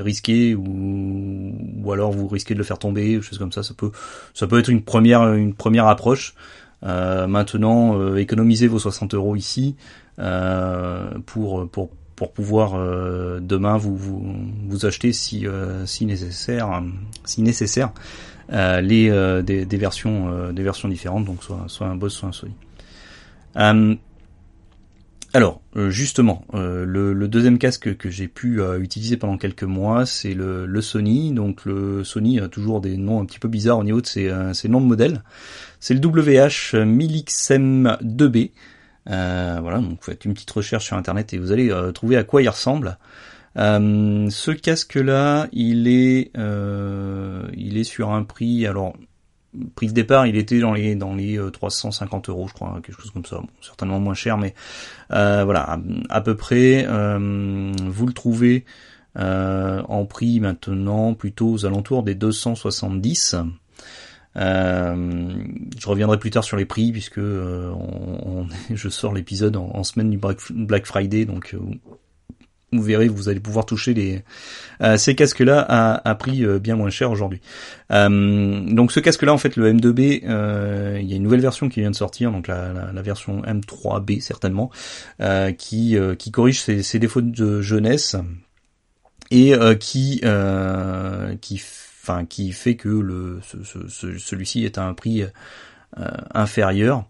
risquées 0.00 0.54
ou 0.54 1.52
ou 1.82 1.92
alors 1.92 2.12
vous 2.12 2.28
risquez 2.28 2.54
de 2.54 2.58
le 2.58 2.64
faire 2.64 2.78
tomber 2.78 3.20
choses 3.20 3.38
comme 3.38 3.50
ça. 3.50 3.64
Ça 3.64 3.74
peut 3.74 3.90
ça 4.32 4.46
peut 4.46 4.60
être 4.60 4.68
une 4.68 4.82
première 4.82 5.32
une 5.34 5.54
première 5.54 5.88
approche. 5.88 6.34
Maintenant 6.82 8.14
économisez 8.14 8.68
vos 8.68 8.78
60 8.78 9.14
euros 9.14 9.34
ici 9.34 9.74
pour 11.26 11.68
pour 11.68 11.90
pour 12.14 12.32
pouvoir 12.32 12.78
demain 13.40 13.76
vous, 13.76 13.96
vous 13.96 14.36
vous 14.68 14.86
acheter 14.86 15.12
si 15.12 15.46
si 15.84 16.06
nécessaire 16.06 16.82
si 17.24 17.42
nécessaire. 17.42 17.90
euh, 17.90 18.33
les 18.50 19.10
euh, 19.10 19.42
des, 19.42 19.64
des, 19.64 19.76
versions 19.76 20.30
euh, 20.30 20.52
des 20.52 20.62
versions 20.62 20.88
différentes, 20.88 21.24
donc 21.24 21.42
soit 21.42 21.64
soit 21.68 21.86
un 21.86 21.96
Boss, 21.96 22.14
soit 22.14 22.28
un 22.28 22.32
Sony. 22.32 22.54
alors 25.32 25.60
justement, 25.88 26.44
le, 26.52 27.12
le, 27.12 27.28
deuxième 27.28 27.58
casque 27.58 27.96
que 27.96 28.08
j'ai 28.08 28.28
pu 28.28 28.60
utiliser 28.78 29.16
pendant 29.16 29.36
quelques 29.36 29.64
mois, 29.64 30.06
c'est 30.06 30.34
le, 30.34 30.66
le, 30.66 30.80
Sony. 30.80 31.32
Donc 31.32 31.64
le 31.64 32.04
Sony 32.04 32.38
a 32.38 32.48
toujours 32.48 32.80
des 32.80 32.96
noms 32.96 33.20
un 33.20 33.24
petit 33.24 33.40
peu 33.40 33.48
bizarres 33.48 33.78
au 33.78 33.84
niveau 33.84 34.00
de 34.00 34.06
ses, 34.06 34.32
ses 34.52 34.68
noms 34.68 34.80
de 34.80 34.86
modèles. 34.86 35.24
C'est 35.80 35.94
le 35.94 36.00
WH 36.00 36.74
1000XM2B. 36.74 38.50
voilà, 39.06 39.78
donc 39.78 39.90
vous 39.90 39.98
faites 40.02 40.24
une 40.24 40.34
petite 40.34 40.52
recherche 40.52 40.84
sur 40.86 40.96
internet 40.96 41.34
et 41.34 41.38
vous 41.38 41.50
allez 41.50 41.72
trouver 41.92 42.16
à 42.16 42.22
quoi 42.22 42.40
il 42.40 42.48
ressemble. 42.48 42.98
Euh, 43.56 44.28
ce 44.30 44.50
casque-là, 44.50 45.48
il 45.52 45.88
est, 45.88 46.30
euh, 46.36 47.48
il 47.56 47.78
est 47.78 47.84
sur 47.84 48.10
un 48.10 48.24
prix. 48.24 48.66
Alors, 48.66 48.94
prix 49.76 49.88
de 49.88 49.92
départ, 49.92 50.26
il 50.26 50.36
était 50.36 50.58
dans 50.58 50.72
les 50.72 50.96
dans 50.96 51.14
les 51.14 51.38
350 51.52 52.28
euros, 52.28 52.48
je 52.48 52.54
crois, 52.54 52.80
quelque 52.84 53.00
chose 53.00 53.10
comme 53.10 53.24
ça. 53.24 53.36
Bon, 53.36 53.48
certainement 53.60 54.00
moins 54.00 54.14
cher, 54.14 54.38
mais 54.38 54.54
voilà, 55.10 55.78
à, 56.08 56.20
peu 56.20 56.36
près. 56.36 56.84
vous 56.84 58.06
le 58.06 58.12
trouvez 58.12 58.64
en 59.16 60.06
prix 60.06 60.40
maintenant 60.40 61.14
plutôt 61.14 61.50
aux 61.52 61.66
alentours 61.66 62.02
des 62.02 62.14
270. 62.14 63.36
Euh, 64.36 65.32
je 65.78 65.88
reviendrai 65.88 66.18
plus 66.18 66.30
tard 66.30 66.42
sur 66.42 66.56
les 66.56 66.64
prix 66.64 66.90
puisque 66.90 67.18
euh, 67.18 67.72
je 68.74 68.88
sors 68.88 69.12
l'épisode 69.12 69.56
en, 69.56 69.84
semaine 69.84 70.10
du 70.10 70.18
Black 70.18 70.86
Friday, 70.86 71.24
donc 71.24 71.54
euh, 71.54 71.60
vous 72.76 72.82
verrez, 72.82 73.08
vous 73.08 73.28
allez 73.28 73.40
pouvoir 73.40 73.66
toucher 73.66 73.94
les 73.94 74.22
ces 74.96 75.14
casques-là 75.14 75.64
à, 75.66 76.08
à, 76.08 76.14
prix 76.14 76.44
bien 76.58 76.76
moins 76.76 76.90
cher 76.90 77.10
aujourd'hui. 77.10 77.40
donc 77.90 78.92
ce 78.92 79.00
casque-là, 79.00 79.32
en 79.32 79.38
fait, 79.38 79.56
le 79.56 79.72
M2B, 79.72 80.20
il 81.00 81.08
y 81.08 81.12
a 81.12 81.16
une 81.16 81.22
nouvelle 81.22 81.40
version 81.40 81.68
qui 81.68 81.80
vient 81.80 81.90
de 81.90 81.96
sortir, 81.96 82.30
donc 82.32 82.48
la, 82.48 82.72
la, 82.92 83.02
version 83.02 83.42
M3B 83.42 84.20
certainement, 84.20 84.70
qui 85.58 85.96
qui 86.18 86.30
corrige 86.30 86.60
ses, 86.60 86.82
ses, 86.82 86.98
défauts 86.98 87.22
de 87.22 87.60
jeunesse 87.60 88.16
et 89.30 89.54
qui 89.80 90.20
qui 91.40 91.62
enfin 92.02 92.26
qui 92.26 92.52
fait 92.52 92.76
que 92.76 92.88
le 92.88 93.40
ce, 93.64 94.18
celui-ci 94.18 94.64
est 94.64 94.76
à 94.76 94.84
un 94.84 94.94
prix 94.94 95.24
euh, 96.00 96.08
inférieur. 96.34 97.04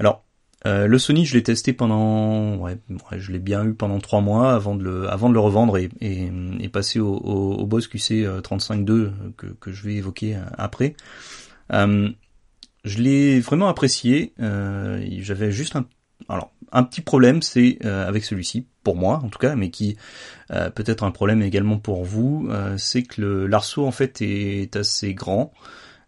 Alors 0.00 0.24
euh, 0.66 0.86
le 0.86 0.98
Sony, 0.98 1.26
je 1.26 1.34
l'ai 1.34 1.42
testé 1.42 1.72
pendant, 1.72 2.56
ouais, 2.56 2.78
je 3.16 3.32
l'ai 3.32 3.38
bien 3.38 3.64
eu 3.64 3.74
pendant 3.74 3.98
trois 3.98 4.20
mois 4.20 4.54
avant 4.54 4.74
de 4.74 4.82
le, 4.82 5.10
avant 5.10 5.28
de 5.28 5.34
le 5.34 5.40
revendre 5.40 5.76
et, 5.76 5.90
et, 6.00 6.68
passer 6.68 7.00
au, 7.00 7.14
au, 7.16 7.66
Boss 7.66 7.86
QC 7.86 8.24
35.2 8.24 9.12
que, 9.36 9.46
que 9.46 9.72
je 9.72 9.82
vais 9.84 9.94
évoquer 9.94 10.36
euh, 10.36 10.40
après. 10.56 10.96
Euh, 11.72 12.10
je 12.84 12.98
l'ai 13.02 13.40
vraiment 13.40 13.68
apprécié. 13.68 14.32
Euh, 14.40 15.04
J'avais 15.20 15.52
juste 15.52 15.76
un, 15.76 15.86
alors 16.28 16.52
un 16.72 16.82
petit 16.82 17.00
problème, 17.02 17.42
c'est 17.42 17.84
avec 17.84 18.24
celui-ci 18.24 18.66
pour 18.84 18.94
moi 18.94 19.20
en 19.24 19.28
tout 19.28 19.38
cas, 19.38 19.56
mais 19.56 19.70
qui 19.70 19.96
euh, 20.52 20.70
peut 20.70 20.84
être 20.86 21.02
un 21.02 21.10
problème 21.10 21.42
également 21.42 21.78
pour 21.78 22.04
vous, 22.04 22.46
euh, 22.50 22.76
c'est 22.78 23.02
que 23.02 23.22
l'arceau 23.22 23.86
en 23.86 23.90
fait 23.90 24.22
est 24.22 24.76
assez 24.76 25.14
grand. 25.14 25.52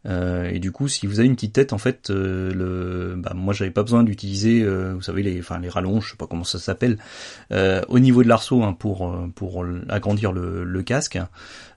Euh, 0.06 0.48
et 0.50 0.58
du 0.58 0.72
coup, 0.72 0.88
si 0.88 1.06
vous 1.06 1.18
avez 1.18 1.28
une 1.28 1.34
petite 1.34 1.52
tête, 1.52 1.72
en 1.72 1.78
fait, 1.78 2.10
le, 2.10 3.14
bah, 3.16 3.32
moi, 3.34 3.52
j'avais 3.52 3.70
pas 3.70 3.82
besoin 3.82 4.04
d'utiliser, 4.04 4.64
vous 4.64 5.02
savez, 5.02 5.22
les, 5.22 5.40
enfin, 5.40 5.58
les 5.58 5.68
rallonges, 5.68 6.06
je 6.06 6.10
sais 6.12 6.16
pas 6.16 6.26
comment 6.26 6.44
ça 6.44 6.58
s'appelle, 6.58 6.98
au 7.50 7.98
niveau 7.98 8.22
de 8.22 8.28
l'arceau 8.28 8.62
hein, 8.62 8.72
pour 8.72 9.14
pour 9.34 9.64
agrandir 9.88 10.32
le, 10.32 10.64
le 10.64 10.82
casque. 10.82 11.18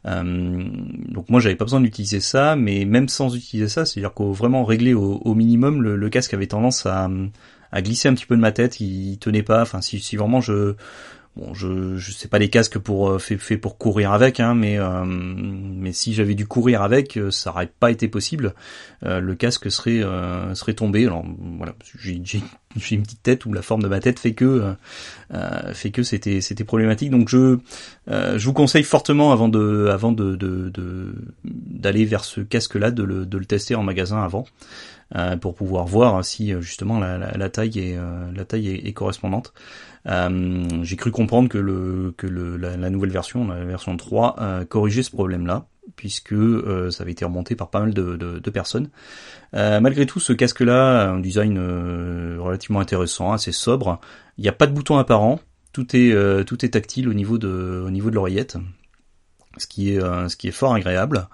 donc 0.05 1.29
moi, 1.29 1.39
j'avais 1.39 1.55
pas 1.55 1.65
besoin 1.65 1.81
d'utiliser 1.81 2.19
ça, 2.19 2.55
mais 2.55 2.86
même 2.86 3.09
sans 3.09 3.36
utiliser 3.36 3.69
ça, 3.69 3.86
c'est-à-dire 3.86 4.13
qu'au 4.13 4.31
vraiment 4.31 4.63
réglé 4.63 4.93
au, 4.93 5.21
au 5.24 5.33
minimum, 5.36 5.81
le, 5.81 5.95
le, 5.95 6.09
casque 6.09 6.33
avait 6.33 6.48
tendance 6.48 6.86
à 6.86 7.09
à 7.71 7.81
glisser 7.81 8.09
un 8.09 8.13
petit 8.13 8.25
peu 8.25 8.36
de 8.36 8.41
ma 8.41 8.51
tête, 8.51 8.79
il, 8.79 9.17
tenait 9.19 9.43
pas. 9.43 9.62
Enfin, 9.62 9.81
si, 9.81 10.00
si 10.00 10.15
vraiment 10.15 10.41
je 10.41 10.75
Bon, 11.39 11.53
je 11.53 11.96
je 11.96 12.12
sais 12.12 12.27
pas 12.27 12.38
des 12.38 12.50
casques 12.50 12.79
pour 12.79 13.12
euh, 13.12 13.17
fait, 13.17 13.38
fait 13.38 13.55
pour 13.55 13.77
courir 13.77 14.12
avec, 14.12 14.41
hein, 14.41 14.55
mais 14.55 14.77
euh, 14.77 15.05
mais 15.05 15.93
si 15.93 16.13
j'avais 16.13 16.36
dû 16.36 16.46
courir 16.46 16.81
avec, 16.81 17.15
euh, 17.15 17.31
ça 17.31 17.51
aurait 17.51 17.72
pas 17.79 17.91
été 17.91 18.10
possible. 18.10 18.53
le 19.03 19.34
casque 19.36 19.72
serait 19.72 20.01
serait 20.53 20.74
tombé. 20.74 21.05
Alors 21.05 21.24
voilà, 21.58 21.75
j'ai 21.98 22.22
j'ai 22.75 22.96
une 22.96 23.03
petite 23.03 23.24
tête 23.24 23.46
où 23.46 23.53
la 23.53 23.62
forme 23.62 23.81
de 23.81 23.88
ma 23.88 24.01
tête 24.01 24.19
fait 24.19 24.34
que 24.34 24.74
fait 25.74 25.91
que 25.91 26.03
c'était 26.03 26.41
c'était 26.41 26.65
problématique. 26.65 27.10
Donc 27.10 27.29
je 27.29 27.60
je 28.10 28.46
vous 28.46 28.53
conseille 28.53 28.84
fortement 28.84 29.31
avant 29.31 29.48
de 29.48 29.88
avant 29.89 30.12
de 30.12 30.36
d'aller 31.46 32.03
vers 32.03 32.25
ce 32.25 32.41
casque 32.41 32.75
là 32.75 32.91
de 32.91 33.03
le 33.03 33.25
de 33.25 33.38
le 33.38 33.46
tester 33.46 33.75
en 33.75 33.84
magasin 33.84 34.22
avant. 34.22 34.46
Euh, 35.16 35.38
pour 35.38 35.56
pouvoir 35.56 35.86
voir 35.88 36.24
si 36.24 36.54
euh, 36.54 36.62
justement 36.62 37.00
la, 37.00 37.18
la, 37.18 37.50
taille 37.50 37.80
est 37.80 37.98
euh, 37.98 38.32
la 38.32 38.46
taille 38.46 38.70
est, 38.70 38.94
correspondante. 38.94 39.54
J'ai 40.06 40.96
cru 40.98 41.10
comprendre 41.10 41.50
que 41.50 41.58
le 41.58 42.13
que 42.16 42.28
le, 42.28 42.58
la, 42.58 42.89
nouvelle 42.92 43.10
version, 43.10 43.48
la 43.48 43.63
version 43.66 43.98
3, 43.98 44.66
corrigeait 44.70 45.04
ce 45.04 45.12
problème-là 45.12 45.66
puisque 45.96 46.36
ça 46.92 47.04
avait 47.04 47.12
été 47.12 47.25
remonté 47.25 47.56
par 47.56 47.70
pas 47.70 47.80
mal 47.80 47.94
de, 47.94 48.16
de, 48.16 48.39
de 48.39 48.50
personnes. 48.50 48.89
malgré 49.54 50.06
tout, 50.06 50.20
ce 50.20 50.34
casque-là, 50.34 51.10
un 51.10 51.20
design 51.20 51.58
relativement 52.39 52.80
intéressant, 52.80 53.34
assez 53.34 53.51
sobre. 53.51 54.00
Il 54.38 54.44
n'y 54.44 54.48
a 54.48 54.54
pas 54.54 54.68
de 54.68 54.74
bouton 54.74 54.98
apparent, 54.98 55.39
tout 55.74 55.96
est 55.96 56.46
tout 56.46 56.66
est 56.66 56.70
tactile 56.70 57.10
au 57.10 57.13
niveau 57.13 57.38
de 57.38 57.84
au 57.86 57.89
niveau 57.89 58.10
de 58.10 58.16
l'oreillette, 58.16 58.58
ce 59.58 59.68
qui 59.68 59.94
est 59.94 60.00
ce 60.00 60.36
qui 60.36 60.48
est 60.48 60.51
fort 60.51 60.74
agréable. 60.74 61.28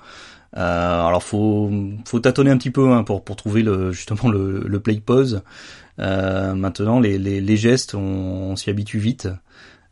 Euh, 0.58 1.02
alors 1.08 1.24
faut 1.24 1.70
faut 2.06 2.20
tâtonner 2.20 2.50
un 2.50 2.58
petit 2.58 2.72
peu 2.72 2.92
hein, 2.92 3.04
pour 3.04 3.24
pour 3.24 3.36
trouver 3.36 3.62
le 3.62 3.92
justement 3.92 4.30
le, 4.30 4.64
le 4.66 4.80
play 4.80 5.02
pause. 5.02 5.42
Euh, 6.00 6.54
maintenant 6.56 7.00
les, 7.00 7.18
les, 7.18 7.42
les 7.42 7.58
gestes 7.58 7.94
on, 7.96 8.56
s'y 8.56 8.70
habitue 8.70 9.00
vite. 9.00 9.28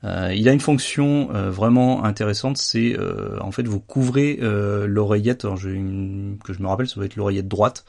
Euh, 0.05 0.33
il 0.35 0.49
a 0.49 0.51
une 0.51 0.59
fonction 0.59 1.29
euh, 1.33 1.49
vraiment 1.49 2.03
intéressante, 2.03 2.57
c'est 2.57 2.93
euh, 2.99 3.37
en 3.39 3.51
fait 3.51 3.65
vous 3.67 3.79
couvrez 3.79 4.37
l'oreillette, 4.41 5.43
que 5.43 6.53
je 6.53 6.61
me 6.61 6.67
rappelle, 6.67 6.87
ça 6.87 6.95
doit 6.95 7.05
être 7.05 7.15
l'oreillette 7.15 7.47
droite. 7.47 7.85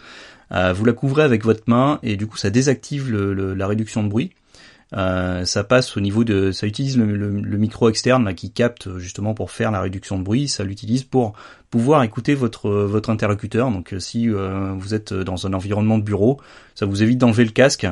vous 0.50 0.84
la 0.84 0.92
couvrez 0.92 1.22
avec 1.22 1.44
votre 1.44 1.64
main 1.66 1.98
et 2.02 2.16
du 2.16 2.26
coup 2.26 2.36
ça 2.36 2.50
désactive 2.50 3.10
le, 3.10 3.54
la 3.54 3.66
réduction 3.66 4.02
de 4.02 4.08
bruit. 4.08 4.30
Euh, 4.96 5.44
ça 5.44 5.64
passe 5.64 5.96
au 5.96 6.00
niveau 6.00 6.22
de, 6.22 6.52
ça 6.52 6.66
utilise 6.66 6.96
le, 6.96 7.58
micro 7.58 7.88
externe 7.88 8.24
là, 8.24 8.34
qui 8.34 8.50
capte 8.50 8.96
justement 8.98 9.34
pour 9.34 9.50
faire 9.50 9.70
la 9.70 9.80
réduction 9.80 10.18
de 10.18 10.22
bruit. 10.22 10.48
Ça 10.48 10.62
l'utilise 10.64 11.02
pour 11.02 11.34
pouvoir 11.70 12.02
écouter 12.04 12.34
votre 12.34 12.70
votre 12.70 13.10
interlocuteur. 13.10 13.70
Donc 13.70 13.92
euh, 13.92 13.98
si 13.98 14.28
euh, 14.28 14.72
vous 14.76 14.94
êtes 14.94 15.12
dans 15.12 15.46
un 15.46 15.52
environnement 15.52 15.98
de 15.98 16.04
bureau, 16.04 16.40
ça 16.74 16.86
vous 16.86 17.02
évite 17.02 17.18
d'enlever 17.18 17.44
le 17.44 17.50
casque. 17.50 17.86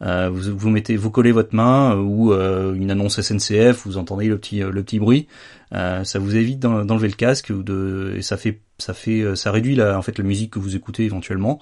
Euh, 0.00 0.30
vous, 0.32 0.56
vous 0.56 0.70
mettez, 0.70 0.96
vous 0.96 1.10
collez 1.10 1.32
votre 1.32 1.56
main 1.56 1.96
ou 1.96 2.32
une 2.32 2.90
annonce 2.90 3.20
SNCF, 3.20 3.84
vous 3.84 3.98
entendez 3.98 4.28
le 4.28 4.38
petit 4.38 4.60
le 4.60 4.82
petit 4.82 5.00
bruit. 5.00 5.26
Ça 5.72 6.18
vous 6.18 6.36
évite 6.36 6.60
d'enlever 6.60 7.08
le 7.08 7.14
casque 7.14 7.50
ou 7.50 7.62
de 7.62 8.14
et 8.16 8.22
ça 8.22 8.36
fait 8.36 8.60
ça 8.78 8.94
fait 8.94 9.20
euh, 9.20 9.34
ça 9.34 9.50
réduit 9.50 9.74
la, 9.74 9.98
en 9.98 10.02
fait 10.02 10.16
la 10.18 10.24
musique 10.24 10.52
que 10.52 10.58
vous 10.58 10.76
écoutez 10.76 11.04
éventuellement. 11.04 11.60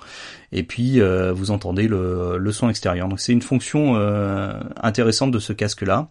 Et 0.52 0.62
puis 0.62 1.00
euh, 1.00 1.32
vous 1.32 1.50
entendez 1.50 1.88
le, 1.88 2.38
le, 2.38 2.52
son 2.52 2.68
extérieur. 2.68 3.08
Donc 3.08 3.20
c'est 3.20 3.32
une 3.32 3.42
fonction 3.42 3.96
euh, 3.96 4.60
intéressante 4.82 5.30
de 5.30 5.38
ce 5.38 5.52
casque 5.52 5.82
là 5.82 6.10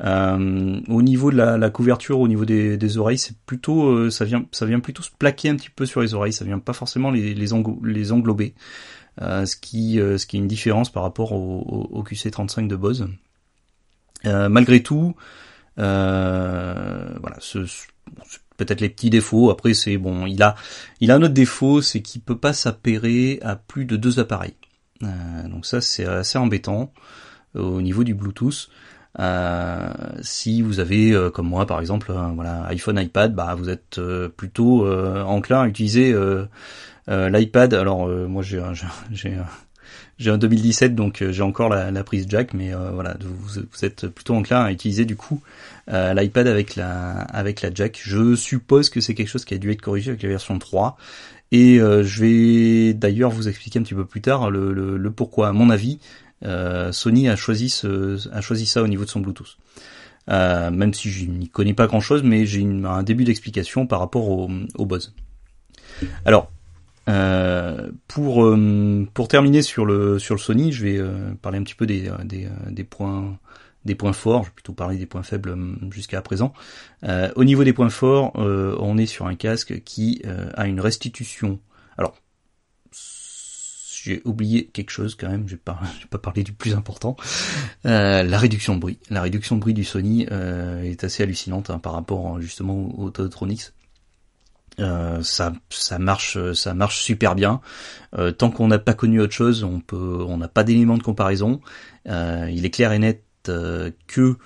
au 0.00 1.02
niveau 1.02 1.32
de 1.32 1.36
la, 1.36 1.58
la, 1.58 1.70
couverture 1.70 2.20
au 2.20 2.28
niveau 2.28 2.44
des, 2.44 2.76
des 2.76 2.98
oreilles 2.98 3.18
c'est 3.18 3.36
plutôt 3.46 4.08
ça 4.10 4.24
vient 4.24 4.44
ça 4.52 4.64
vient 4.64 4.78
plutôt 4.78 5.02
se 5.02 5.10
plaquer 5.10 5.48
un 5.48 5.56
petit 5.56 5.70
peu 5.70 5.86
sur 5.86 6.00
les 6.00 6.14
oreilles. 6.14 6.32
Ça 6.32 6.44
vient 6.44 6.60
pas 6.60 6.72
forcément 6.72 7.10
les 7.10 7.34
les, 7.34 8.12
englober. 8.12 8.54
Ce 9.20 9.56
qui 9.56 9.94
ce 9.96 10.24
qui 10.24 10.36
est 10.36 10.38
une 10.38 10.46
différence 10.46 10.92
par 10.92 11.02
rapport 11.02 11.32
au, 11.32 11.88
au, 11.90 12.04
QC35 12.04 12.68
de 12.68 12.76
Bose. 12.76 13.08
Malgré 14.24 14.84
tout 14.84 15.16
voilà 15.78 17.36
ce 17.40 17.66
peut-être 18.58 18.82
les 18.82 18.90
petits 18.90 19.08
défauts. 19.08 19.50
Après, 19.50 19.72
c'est 19.72 19.96
bon, 19.96 20.26
il 20.26 20.42
a, 20.42 20.54
il 21.00 21.10
a 21.10 21.14
un 21.14 21.22
autre 21.22 21.32
défaut, 21.32 21.80
c'est 21.80 22.02
qu'il 22.02 22.20
peut 22.20 22.36
pas 22.36 22.52
s'appairer 22.52 23.38
à 23.42 23.56
plus 23.56 23.86
de 23.86 23.96
deux 23.96 24.20
appareils. 24.20 24.56
Euh, 25.02 25.48
donc 25.48 25.64
ça, 25.64 25.80
c'est 25.80 26.04
assez 26.04 26.36
embêtant 26.36 26.92
euh, 27.56 27.62
au 27.62 27.80
niveau 27.80 28.04
du 28.04 28.14
Bluetooth. 28.14 28.68
Euh, 29.20 29.92
si 30.20 30.60
vous 30.60 30.80
avez, 30.80 31.16
comme 31.32 31.48
moi 31.48 31.66
par 31.66 31.80
exemple, 31.80 32.12
voilà, 32.34 32.66
iPhone, 32.66 32.98
iPad, 33.00 33.34
bah 33.34 33.54
vous 33.56 33.70
êtes 33.70 34.00
plutôt 34.36 34.86
enclin 34.86 35.62
à 35.62 35.66
utiliser 35.66 36.14
l'iPad. 37.08 37.74
Alors 37.74 38.06
moi 38.06 38.42
j'ai, 38.42 38.62
j'ai 39.10 39.38
j'ai 40.18 40.30
un 40.30 40.38
2017 40.38 40.94
donc 40.94 41.24
j'ai 41.30 41.42
encore 41.42 41.68
la, 41.68 42.04
prise 42.04 42.26
jack 42.28 42.52
mais 42.54 42.72
voilà 42.92 43.16
vous, 43.20 43.62
vous, 43.72 43.84
êtes 43.84 44.08
plutôt 44.08 44.34
enclin 44.34 44.64
à 44.64 44.72
utiliser 44.72 45.04
du 45.04 45.16
coup 45.16 45.40
euh, 45.90 46.12
l'iPad 46.12 46.46
avec 46.46 46.76
la 46.76 47.12
avec 47.12 47.62
la 47.62 47.70
jack. 47.72 47.98
Je 48.02 48.34
suppose 48.34 48.90
que 48.90 49.00
c'est 49.00 49.14
quelque 49.14 49.28
chose 49.28 49.44
qui 49.44 49.54
a 49.54 49.58
dû 49.58 49.70
être 49.70 49.80
corrigé 49.80 50.10
avec 50.10 50.22
la 50.22 50.28
version 50.28 50.58
3. 50.58 50.96
Et 51.50 51.80
euh, 51.80 52.04
je 52.04 52.20
vais 52.20 52.94
d'ailleurs 52.94 53.30
vous 53.30 53.48
expliquer 53.48 53.78
un 53.78 53.82
petit 53.82 53.94
peu 53.94 54.04
plus 54.04 54.20
tard 54.20 54.50
le, 54.50 54.72
le, 54.72 55.10
pourquoi. 55.10 55.48
À 55.48 55.52
mon 55.52 55.70
avis, 55.70 55.98
euh, 56.44 56.92
Sony 56.92 57.28
a 57.28 57.36
choisi 57.36 57.70
ce, 57.70 58.28
a 58.34 58.42
choisi 58.42 58.66
ça 58.66 58.82
au 58.82 58.86
niveau 58.86 59.04
de 59.04 59.10
son 59.10 59.20
Bluetooth. 59.20 59.56
même 60.28 60.92
si 60.92 61.10
je 61.10 61.24
n'y 61.24 61.48
connais 61.48 61.74
pas 61.74 61.86
grand 61.86 62.00
chose, 62.00 62.22
mais 62.22 62.44
j'ai 62.44 62.66
un 62.84 63.02
début 63.02 63.24
d'explication 63.24 63.86
par 63.86 64.00
rapport 64.00 64.28
au, 64.28 64.50
au 64.76 64.84
Buzz. 64.84 65.14
Alors, 66.26 66.52
euh, 67.08 67.90
pour 68.06 68.56
pour 69.14 69.28
terminer 69.28 69.62
sur 69.62 69.86
le 69.86 70.18
sur 70.18 70.34
le 70.34 70.40
Sony, 70.40 70.72
je 70.72 70.84
vais 70.84 71.00
parler 71.42 71.58
un 71.58 71.62
petit 71.62 71.74
peu 71.74 71.86
des 71.86 72.10
des, 72.24 72.48
des 72.70 72.84
points 72.84 73.38
des 73.84 73.94
points 73.94 74.12
forts, 74.12 74.44
je 74.44 74.48
vais 74.48 74.54
plutôt 74.54 74.72
parler 74.72 74.96
des 74.96 75.06
points 75.06 75.22
faibles 75.22 75.56
jusqu'à 75.90 76.20
présent. 76.22 76.52
Euh, 77.04 77.32
au 77.36 77.44
niveau 77.44 77.64
des 77.64 77.72
points 77.72 77.90
forts, 77.90 78.32
euh, 78.36 78.76
on 78.80 78.98
est 78.98 79.06
sur 79.06 79.26
un 79.26 79.34
casque 79.34 79.82
qui 79.82 80.22
euh, 80.26 80.50
a 80.54 80.66
une 80.66 80.80
restitution. 80.80 81.58
Alors, 81.96 82.14
j'ai 84.02 84.22
oublié 84.24 84.66
quelque 84.66 84.90
chose 84.90 85.14
quand 85.16 85.28
même, 85.28 85.48
j'ai 85.48 85.56
pas, 85.56 85.80
pas 86.10 86.18
parlé 86.18 86.44
du 86.44 86.52
plus 86.52 86.74
important. 86.74 87.16
la 87.84 88.38
réduction 88.38 88.74
de 88.74 88.80
bruit. 88.80 88.98
La 89.10 89.22
réduction 89.22 89.56
de 89.56 89.60
bruit 89.60 89.74
du 89.74 89.84
Sony 89.84 90.22
est 90.22 91.02
assez 91.04 91.22
hallucinante 91.22 91.70
hein, 91.70 91.78
par 91.78 91.94
rapport 91.94 92.40
justement 92.40 92.98
au 92.98 93.10
Todotronics. 93.10 93.72
Euh, 94.80 95.22
ça, 95.22 95.52
ça 95.70 95.98
marche, 95.98 96.38
ça 96.52 96.74
marche 96.74 97.02
super 97.02 97.34
bien. 97.34 97.60
Euh, 98.16 98.30
tant 98.30 98.50
qu'on 98.50 98.68
n'a 98.68 98.78
pas 98.78 98.94
connu 98.94 99.20
autre 99.20 99.32
chose, 99.32 99.64
on 99.64 99.80
peut, 99.80 100.24
on 100.26 100.36
n'a 100.36 100.48
pas 100.48 100.64
d'élément 100.64 100.96
de 100.96 101.02
comparaison. 101.02 101.60
Euh, 102.08 102.48
il 102.52 102.64
est 102.64 102.70
clair 102.70 102.92
et 102.92 102.98
net 102.98 103.24
que 104.06 104.36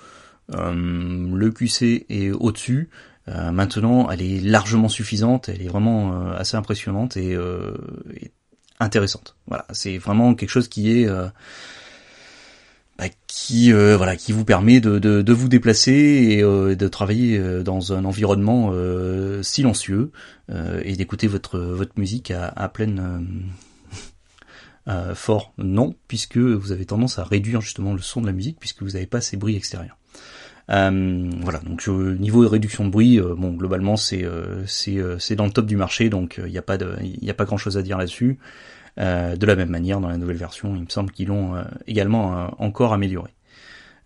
le 0.49 1.49
QC 1.49 2.05
est 2.09 2.31
au-dessus. 2.31 2.89
maintenant, 3.27 4.09
elle 4.09 4.21
est 4.21 4.39
largement 4.39 4.87
suffisante. 4.87 5.49
Elle 5.49 5.61
est 5.61 5.67
vraiment 5.67 6.31
assez 6.31 6.55
impressionnante 6.55 7.17
et, 7.17 7.33
et 7.33 8.31
intéressante. 8.79 9.35
Voilà, 9.47 9.65
c'est 9.71 9.97
vraiment 9.97 10.35
quelque 10.35 10.51
chose 10.51 10.69
qui 10.69 10.89
est 11.01 11.09
qui 13.27 13.71
euh, 13.73 13.97
voilà 13.97 14.15
qui 14.15 14.31
vous 14.31 14.45
permet 14.45 14.79
de, 14.79 14.99
de, 14.99 15.33
vous 15.33 15.49
déplacer 15.49 15.91
et 15.91 16.43
euh, 16.43 16.75
de 16.75 16.87
travailler 16.87 17.37
euh, 17.37 17.63
dans 17.63 17.93
un 17.93 18.05
environnement 18.05 18.73
silencieux 19.41 20.11
et 20.83 20.95
d'écouter 20.95 21.27
votre 21.27 21.59
votre 21.59 21.93
musique 21.97 22.31
à, 22.31 22.47
à 22.47 22.69
pleine 22.69 23.25
fort. 25.15 25.53
Non 25.57 25.95
puisque 26.07 26.37
vous 26.37 26.71
avez 26.71 26.85
tendance 26.85 27.19
à 27.19 27.23
réduire 27.23 27.61
justement 27.61 27.93
le 27.93 28.01
son 28.01 28.21
de 28.21 28.27
la 28.27 28.33
musique 28.33 28.57
puisque 28.59 28.83
vous 28.83 28.91
n'avez 28.91 29.07
pas 29.07 29.21
ces 29.21 29.37
bruits 29.37 29.55
extérieurs. 29.55 29.97
Voilà 30.67 31.59
donc 31.65 31.83
au 31.87 32.13
niveau 32.13 32.43
de 32.43 32.49
réduction 32.49 32.85
de 32.85 32.89
bruit 32.89 33.19
bon 33.19 33.53
globalement 33.53 33.97
c'est 33.97 34.25
c'est 34.67 35.35
dans 35.35 35.45
le 35.45 35.51
top 35.51 35.65
du 35.65 35.77
marché 35.77 36.09
donc 36.09 36.39
il 36.43 36.51
n'y 36.51 36.57
a 36.57 36.63
pas 36.63 36.77
de 36.77 36.95
il 37.01 37.29
a 37.29 37.33
pas 37.33 37.45
grand 37.45 37.57
chose 37.57 37.77
à 37.77 37.81
dire 37.81 37.97
là-dessus 37.97 38.37
de 38.97 39.45
la 39.45 39.55
même 39.55 39.69
manière, 39.69 39.99
dans 39.99 40.09
la 40.09 40.17
nouvelle 40.17 40.37
version, 40.37 40.75
il 40.75 40.83
me 40.83 40.89
semble 40.89 41.11
qu'ils 41.11 41.27
l'ont 41.27 41.55
euh, 41.55 41.63
également 41.87 42.37
euh, 42.37 42.47
encore 42.59 42.93
amélioré. 42.93 43.31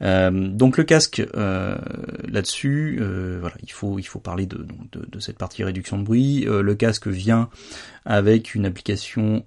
donc 0.02 0.78
le 0.78 0.84
casque 0.84 1.24
là-dessus, 1.34 3.00
voilà, 3.40 3.56
il 3.64 3.72
faut 3.72 3.98
il 4.00 4.04
faut 4.04 4.20
parler 4.20 4.46
de, 4.46 5.20
cette 5.20 5.38
partie 5.38 5.64
réduction 5.64 5.98
de 5.98 6.04
bruit. 6.04 6.46
le 6.48 6.76
casque 6.76 7.08
vient 7.08 7.50
avec 8.06 8.54
une 8.54 8.66
application 8.66 9.44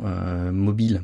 mobile 0.53 1.03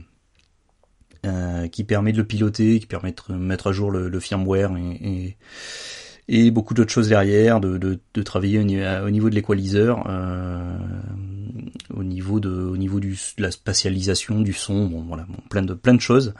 qui 1.70 1.84
permet 1.84 2.12
de 2.12 2.18
le 2.18 2.24
piloter, 2.24 2.80
qui 2.80 2.86
permet 2.86 3.12
de 3.12 3.34
mettre 3.34 3.68
à 3.68 3.72
jour 3.72 3.92
le, 3.92 4.20
firmware 4.20 4.76
et, 4.76 5.36
beaucoup 6.50 6.74
d'autres 6.74 6.92
choses 6.92 7.08
derrière, 7.08 7.60
de, 7.60 7.78
de, 7.78 8.22
travailler 8.22 8.58
au 8.58 9.10
niveau 9.10 9.30
de 9.30 9.34
l'équaliseur 9.34 10.04
au 11.96 12.04
niveau 12.04 12.40
de 12.40 12.50
au 12.50 12.76
niveau 12.76 13.00
du, 13.00 13.18
de 13.36 13.42
la 13.42 13.50
spatialisation 13.50 14.40
du 14.40 14.52
son, 14.52 14.86
bon 14.86 15.04
voilà, 15.06 15.26
plein 15.50 15.62
de 15.62 15.74
plein 15.74 15.94
de 15.94 16.00
choses. 16.00 16.34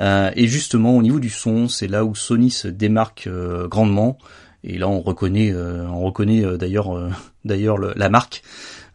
Euh, 0.00 0.30
et 0.34 0.46
justement 0.46 0.96
au 0.96 1.02
niveau 1.02 1.20
du 1.20 1.30
son, 1.30 1.68
c'est 1.68 1.88
là 1.88 2.04
où 2.04 2.14
Sony 2.14 2.50
se 2.50 2.68
démarque 2.68 3.26
euh, 3.26 3.68
grandement. 3.68 4.18
Et 4.64 4.78
là 4.78 4.88
on 4.88 5.00
reconnaît 5.00 5.52
euh, 5.52 5.86
on 5.88 6.00
reconnaît 6.00 6.44
euh, 6.44 6.56
d'ailleurs 6.56 6.90
d'ailleurs 7.44 7.78
la 7.78 8.08
marque 8.08 8.42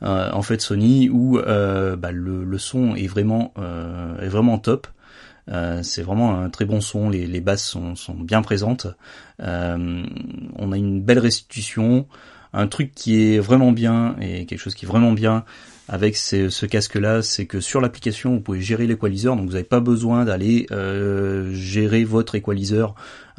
en 0.01 0.41
fait 0.41 0.61
Sony 0.61 1.09
où 1.09 1.39
bah, 1.39 2.11
le, 2.11 2.43
le, 2.43 2.57
son 2.57 2.95
est 2.95 3.07
vraiment 3.07 3.53
est 4.21 4.29
vraiment 4.29 4.57
top. 4.57 4.87
C'est 5.81 6.01
vraiment 6.01 6.39
un 6.39 6.49
très 6.49 6.65
bon 6.65 6.81
son, 6.81 7.09
les, 7.09 7.41
basses 7.41 7.63
sont, 7.63 8.13
bien 8.13 8.41
présentes. 8.41 8.87
on 9.39 10.71
a 10.71 10.77
une 10.77 11.01
belle 11.01 11.19
restitution, 11.19 12.07
un 12.53 12.67
truc 12.67 12.93
qui 12.93 13.21
est 13.21 13.39
vraiment 13.39 13.71
bien 13.71 14.15
et 14.21 14.45
quelque 14.45 14.59
chose 14.59 14.75
qui 14.75 14.85
est 14.85 14.87
vraiment 14.87 15.11
bien, 15.11 15.43
avec 15.89 16.15
ce 16.15 16.65
casque-là, 16.67 17.23
c'est 17.23 17.47
que 17.47 17.59
sur 17.59 17.81
l'application, 17.81 18.35
vous 18.35 18.41
pouvez 18.41 18.61
gérer 18.61 18.85
l'équaliseur, 18.85 19.35
donc 19.35 19.47
vous 19.47 19.53
n'avez 19.53 19.63
pas 19.63 19.79
besoin 19.79 20.23
d'aller 20.23 20.67
euh, 20.71 21.51
gérer 21.51 22.03
votre 22.03 22.35
équaliseur. 22.35 22.93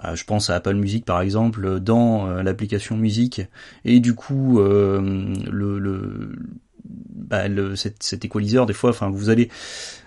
Euh, 0.05 0.17
je 0.17 0.25
pense 0.25 0.51
à 0.51 0.57
Apple 0.57 0.75
Music 0.75 1.05
par 1.05 1.21
exemple, 1.21 1.79
dans 1.79 2.27
euh, 2.27 2.43
l'application 2.43 2.97
musique, 2.97 3.43
et 3.85 4.01
du 4.01 4.15
coup, 4.15 4.59
le, 4.59 5.79
le, 5.79 6.33
bah, 6.85 7.47
le 7.47 7.77
cet, 7.77 8.03
cet, 8.03 8.25
équaliseur, 8.25 8.67
des 8.67 8.73
fois, 8.73 8.91
enfin, 8.91 9.11
vous 9.11 9.31
allez 9.31 9.49
euh, 9.49 10.00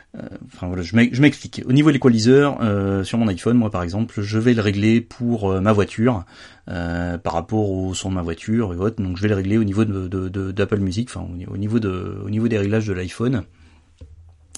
enfin 0.45 0.67
voilà, 0.67 0.83
je 0.83 0.95
m'explique. 0.95 1.63
Au 1.65 1.73
niveau 1.73 1.89
de 1.89 1.93
l'équaliseur, 1.93 2.59
euh, 2.61 3.03
sur 3.03 3.17
mon 3.17 3.27
iPhone, 3.27 3.57
moi 3.57 3.71
par 3.71 3.83
exemple, 3.83 4.21
je 4.21 4.37
vais 4.37 4.53
le 4.53 4.61
régler 4.61 5.01
pour 5.01 5.51
euh, 5.51 5.59
ma 5.59 5.73
voiture, 5.73 6.23
par 6.65 7.33
rapport 7.33 7.71
au 7.71 7.93
son 7.93 8.09
de 8.09 8.15
ma 8.15 8.21
voiture 8.21 8.73
et 8.73 8.77
autres. 8.77 9.01
Donc 9.01 9.17
je 9.17 9.21
vais 9.23 9.27
le 9.27 9.35
régler 9.35 9.57
au 9.57 9.63
niveau 9.63 9.85
de 9.85 10.51
d'Apple 10.51 10.79
Music, 10.79 11.09
enfin 11.09 11.27
au 11.47 11.57
niveau 11.57 11.79
de 11.79 12.21
au 12.23 12.29
niveau 12.29 12.47
des 12.47 12.57
réglages 12.57 12.87
de 12.87 12.93
l'iPhone. 12.93 13.43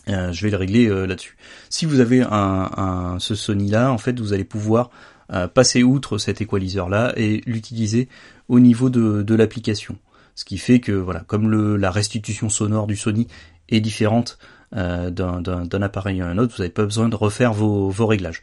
je 0.07 0.41
vais 0.43 0.51
le 0.51 0.57
régler 0.57 0.87
là-dessus. 1.07 1.37
Si 1.69 1.85
vous 1.85 1.99
avez 1.99 2.21
un, 2.21 2.69
un 2.77 3.19
ce 3.19 3.33
Sony 3.33 3.69
là, 3.69 3.91
en 3.91 3.97
fait, 3.97 4.19
vous 4.19 4.33
allez 4.33 4.43
pouvoir 4.43 4.91
passer 5.53 5.81
outre 5.81 6.17
cet 6.19 6.41
équaliseur 6.41 6.89
là 6.89 7.13
et 7.17 7.41
l'utiliser 7.47 8.07
au 8.49 8.59
niveau 8.59 8.89
de, 8.89 9.23
de 9.23 9.35
l'application. 9.35 9.97
Ce 10.35 10.43
qui 10.43 10.57
fait 10.57 10.79
que 10.79 10.91
voilà, 10.91 11.21
comme 11.21 11.49
le, 11.49 11.77
la 11.77 11.89
restitution 11.89 12.49
sonore 12.49 12.87
du 12.87 12.97
Sony 12.97 13.27
est 13.69 13.79
différente 13.79 14.37
euh, 14.75 15.09
d'un 15.09 15.81
appareil 15.81 16.21
à 16.21 16.27
un 16.27 16.37
autre, 16.37 16.55
vous 16.55 16.61
n'avez 16.61 16.73
pas 16.73 16.83
besoin 16.83 17.09
de 17.09 17.15
refaire 17.15 17.53
vos, 17.53 17.89
vos 17.89 18.07
réglages. 18.07 18.41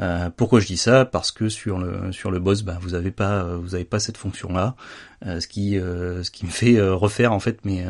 Euh, 0.00 0.30
pourquoi 0.34 0.60
je 0.60 0.66
dis 0.66 0.76
ça? 0.76 1.04
Parce 1.04 1.32
que 1.32 1.48
sur 1.48 1.78
le 1.78 2.12
sur 2.12 2.30
le 2.30 2.38
boss, 2.38 2.62
bah, 2.62 2.78
vous 2.80 2.90
n'avez 2.90 3.10
pas 3.10 3.44
vous 3.56 3.74
avez 3.74 3.84
pas 3.84 3.98
cette 3.98 4.16
fonction 4.16 4.52
là, 4.52 4.74
euh, 5.26 5.40
ce 5.40 5.46
qui 5.46 5.74
ce 5.74 6.30
qui 6.30 6.46
me 6.46 6.50
fait 6.50 6.80
refaire 6.80 7.32
en 7.32 7.40
fait 7.40 7.64
mes 7.64 7.84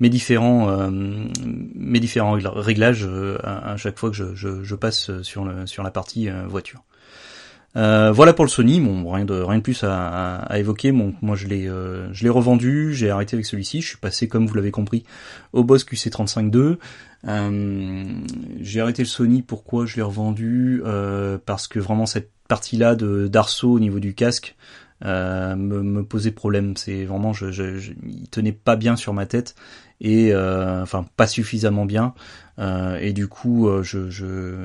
mes 0.00 0.08
différents 0.08 0.90
mes 0.90 2.00
différents 2.00 2.38
réglages 2.40 3.06
à, 3.42 3.76
chaque 3.76 3.98
fois 3.98 4.10
que 4.10 4.16
je, 4.16 4.34
je, 4.34 4.62
je, 4.62 4.74
passe 4.74 5.20
sur 5.22 5.44
le 5.44 5.66
sur 5.66 5.82
la 5.82 5.90
partie 5.90 6.30
voiture. 6.46 6.82
Euh, 7.76 8.10
voilà 8.12 8.32
pour 8.32 8.44
le 8.44 8.50
Sony, 8.50 8.80
bon 8.80 9.10
rien 9.12 9.24
de 9.24 9.34
rien 9.34 9.58
de 9.58 9.62
plus 9.62 9.84
à, 9.84 10.36
à, 10.36 10.58
évoquer. 10.58 10.90
Moi 10.92 11.36
je 11.36 11.46
l'ai 11.46 11.68
euh, 11.68 12.12
je 12.12 12.24
l'ai 12.24 12.30
revendu, 12.30 12.94
j'ai 12.94 13.10
arrêté 13.10 13.36
avec 13.36 13.46
celui-ci. 13.46 13.82
Je 13.82 13.88
suis 13.88 13.98
passé 13.98 14.26
comme 14.26 14.46
vous 14.46 14.54
l'avez 14.54 14.70
compris 14.70 15.04
au 15.52 15.64
Boss 15.64 15.84
QC35 15.84 16.78
Euh, 17.26 18.04
j'ai 18.60 18.80
arrêté 18.80 19.02
le 19.02 19.08
Sony. 19.08 19.42
Pourquoi 19.42 19.86
je 19.86 19.96
l'ai 19.96 20.02
revendu? 20.02 20.82
Parce 21.44 21.68
que 21.68 21.78
vraiment 21.78 22.06
cette 22.06 22.30
partie-là 22.48 22.94
de 22.94 23.28
d'arceau 23.28 23.72
au 23.72 23.80
niveau 23.80 24.00
du 24.00 24.14
casque 24.14 24.56
me, 25.04 25.54
me, 25.54 26.04
posait 26.04 26.32
problème. 26.32 26.76
C'est 26.76 27.04
vraiment 27.04 27.32
je, 27.32 27.50
je, 27.50 27.76
je, 27.76 27.92
il 28.06 28.28
tenait 28.30 28.52
pas 28.52 28.76
bien 28.76 28.96
sur 28.96 29.12
ma 29.12 29.26
tête 29.26 29.54
et 30.00 30.34
enfin 30.34 31.04
pas 31.16 31.26
suffisamment 31.26 31.86
bien. 31.86 32.14
Euh, 32.58 32.98
et 33.00 33.12
du 33.12 33.28
coup, 33.28 33.68
euh, 33.68 33.82
je, 33.82 34.10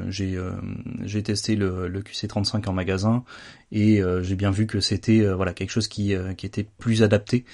j'ai, 0.10 0.36
euh, 0.36 0.52
j'ai 1.04 1.22
testé 1.22 1.56
le, 1.56 1.88
le, 1.88 2.02
QC35 2.02 2.67
en 2.67 2.74
magasin 2.74 3.24
et 3.72 4.02
j'ai 4.22 4.36
bien 4.36 4.52
vu 4.52 4.67
que 4.67 4.80
c'était 4.80 5.26
voilà 5.34 5.54
quelque 5.54 5.72
chose 5.72 5.88
qui, 5.88 6.13
qui 6.38 6.46
était 6.46 6.67
plus 6.78 7.02
adapté 7.04 7.46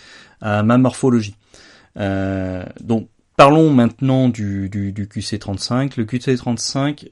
à 0.42 0.64
ma 0.64 0.78
morphologie. 0.78 1.36
donc 1.96 3.10
Parlons 3.38 3.72
maintenant 3.72 4.28
du, 4.28 4.68
du, 4.68 4.92
du, 4.92 5.06
QC35. 5.06 5.94
Le 5.96 6.04
QC35, 6.04 7.08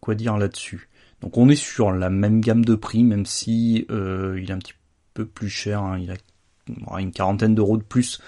quoi 0.00 0.14
dire 0.14 0.36
là-dessus? 0.36 0.90
Donc 1.22 1.38
on 1.38 1.48
est 1.48 1.56
sur 1.56 1.92
la 1.92 2.10
même 2.10 2.42
gamme 2.42 2.62
de 2.62 2.74
prix, 2.74 3.02
même 3.02 3.24
si 3.24 3.86
il 3.88 4.50
est 4.50 4.52
un 4.52 4.58
petit 4.58 4.74
peu 5.14 5.24
plus 5.24 5.48
cher. 5.48 5.80
Hein. 5.82 5.98
il 5.98 6.10
a 6.10 7.00
une 7.00 7.10
quarantaine 7.10 7.54
d'euros 7.54 7.78
de 7.78 7.82
plus 7.82 8.20